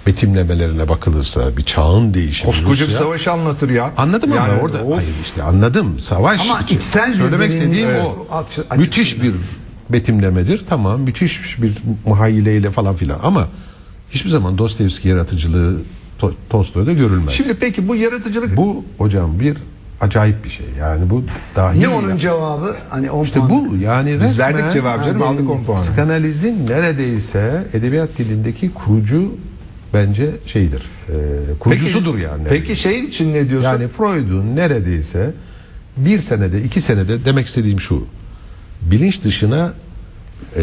betimlemelerine 0.07 0.89
bakılırsa 0.89 1.57
bir 1.57 1.63
çağın 1.63 2.15
değişimi. 2.15 2.47
Koskoca 2.53 2.87
bir 2.87 2.93
savaşı 2.93 3.33
anlatır 3.33 3.71
ya. 3.71 3.93
Anladım 3.97 4.33
ama 4.33 4.41
Yani 4.49 4.61
orada 4.63 4.83
of. 4.85 4.97
hayır 4.97 5.11
işte 5.25 5.43
anladım 5.43 6.01
savaş 6.01 6.41
Ama 6.41 6.61
içsel 6.71 7.15
söylemek 7.15 7.53
istediğim 7.53 7.89
Evet. 7.89 8.03
o 8.05 8.77
müthiş 8.77 9.23
bir 9.23 9.33
betimlemedir 9.91 10.65
tamam 10.69 11.01
müthiş 11.01 11.63
bir 11.63 11.73
muhayyileyle 12.07 12.71
falan 12.71 12.97
filan 12.97 13.19
ama 13.23 13.49
hiçbir 14.11 14.31
zaman 14.31 14.59
Dostoyevski 14.59 15.09
yaratıcılığı 15.09 15.81
To- 16.21 16.33
Tolstoy'da 16.51 16.93
görülmez. 16.93 17.35
Şimdi 17.35 17.55
peki 17.55 17.89
bu 17.89 17.97
yaratıcılık 17.97 18.57
bu 18.57 18.85
hocam 18.99 19.41
bir 19.41 19.57
acayip 20.01 20.45
bir 20.45 20.51
şey 20.51 20.67
yani 20.81 21.11
bu 21.11 21.25
dahi 21.57 21.81
Ne 21.81 21.89
onun 21.89 22.17
cevabı? 22.17 22.77
Hani 22.91 23.11
10 23.11 23.25
işte 23.25 23.39
puan. 23.41 23.51
bu 23.51 23.77
yani 23.77 24.15
resmen 24.15 24.31
Biz 24.31 24.39
verdik 24.39 24.73
cevabı 24.73 25.05
canım 25.05 25.21
Ha, 25.21 25.27
aldık 25.27 25.39
benim- 25.39 25.51
10 25.51 25.65
puanı. 25.65 25.85
psikanalizin 25.85 26.67
neredeyse 26.67 27.67
edebiyat 27.73 28.19
dilindeki 28.19 28.71
kurucu 28.75 29.33
bence 29.95 30.31
şeydir. 30.47 30.83
E, 31.09 31.15
kurucusudur 31.59 32.19
yani. 32.19 32.43
Peki 32.49 32.77
şey 32.77 33.05
için 33.05 33.35
ne 33.35 33.49
diyorsun? 33.51 33.69
Yani 33.69 33.89
Freud'un 33.89 34.57
neredeyse 34.57 35.33
bir 35.97 36.21
senede, 36.21 36.63
iki 36.63 36.81
senede 36.81 37.25
demek 37.25 37.47
istediğim 37.47 37.81
şu. 37.81 38.05
Bilinç 38.83 39.23
dışına 39.25 39.73
e, 40.57 40.63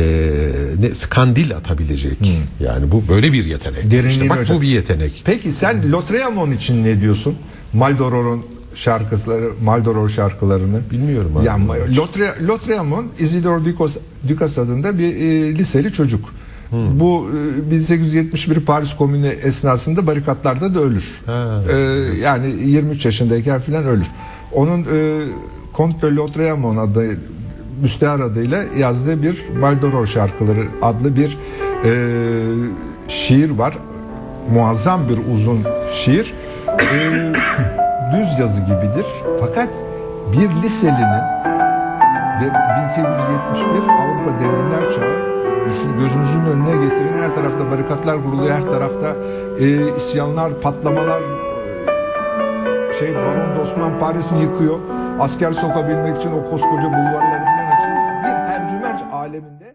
ne, 0.80 0.95
skandil 0.95 1.55
atabilecek. 1.55 2.18
Yani 2.59 2.91
bu 2.91 3.03
böyle 3.09 3.34
bir 3.34 3.45
yetenek. 3.45 3.84
Derinliğini 3.84 4.07
İşte 4.07 4.30
bak 4.30 4.39
hocam. 4.39 4.57
bu 4.57 4.61
bir 4.61 4.68
yetenek. 4.68 5.22
Peki 5.26 5.53
sen 5.53 5.91
Lotreamon 5.91 6.51
için 6.51 6.84
ne 6.84 7.01
diyorsun? 7.01 7.36
Maldoror'un 7.74 8.45
şarkıları, 8.76 9.51
Maldoror 9.63 10.09
şarkılarını. 10.09 10.82
Bilmiyorum 10.91 11.38
abi. 11.38 11.45
Ya 11.45 11.57
Lotre, 11.97 12.34
Lotreamon 12.47 13.07
Isidore 13.20 13.66
Ducas, 13.66 13.97
Ducas 14.28 14.57
adında 14.57 14.97
bir 14.97 15.16
e, 15.16 15.55
liseli 15.57 15.93
çocuk. 15.93 16.34
Bu 16.72 17.30
e, 17.68 17.72
1871 17.72 18.59
Paris 18.59 18.93
Komünü 18.95 19.28
esnasında 19.28 20.07
barikatlarda 20.07 20.76
da 20.76 20.80
ölür. 20.80 21.11
Ha, 21.26 21.61
E, 21.72 21.76
yani 22.22 22.47
23 22.70 23.05
yaşındayken 23.05 23.61
filan 23.61 23.86
ölür. 23.86 24.07
Onun 24.53 24.82
e, 24.84 25.28
Comte 25.78 26.01
de 26.07 26.16
Lotreamon 26.16 26.78
adı 26.78 27.18
müstehar 27.82 28.19
adıyla 28.19 28.63
yazdığı 28.78 29.23
bir 29.23 29.49
Maldoror 29.59 30.05
şarkıları 30.05 30.67
adlı 30.82 31.15
bir 31.15 31.38
e, 31.86 31.91
şiir 33.07 33.49
var. 33.49 33.78
Muazzam 34.53 35.01
bir 35.09 35.34
uzun 35.34 35.59
şiir. 35.93 36.34
E, 36.67 36.73
düz 38.13 38.39
yazı 38.39 38.61
gibidir. 38.61 39.05
Fakat 39.39 39.69
bir 40.32 40.63
liselinin 40.63 41.26
ve 42.41 42.45
1871 42.45 43.89
Avrupa 43.89 44.39
Devrimler 44.39 44.93
Çağı 44.95 45.26
düşün, 45.65 45.99
gözünüzün 45.99 46.45
önüne 46.45 46.86
getirin 46.86 47.23
her 47.23 47.36
tarafta 47.36 47.71
barikatlar 47.71 48.23
kuruluyor 48.23 48.55
her 48.55 48.65
tarafta 48.65 49.15
e, 49.59 49.95
isyanlar 49.97 50.61
patlamalar 50.61 51.21
e, 51.21 52.99
şey 52.99 53.15
Baron 53.15 53.61
Osman 53.61 53.99
Paris'i 53.99 54.36
yıkıyor. 54.36 54.80
Asker 55.19 55.51
sokabilmek 55.51 56.17
için 56.17 56.32
o 56.32 56.49
koskoca 56.49 56.88
bulvarları 56.88 57.55
aleminde 59.36 59.73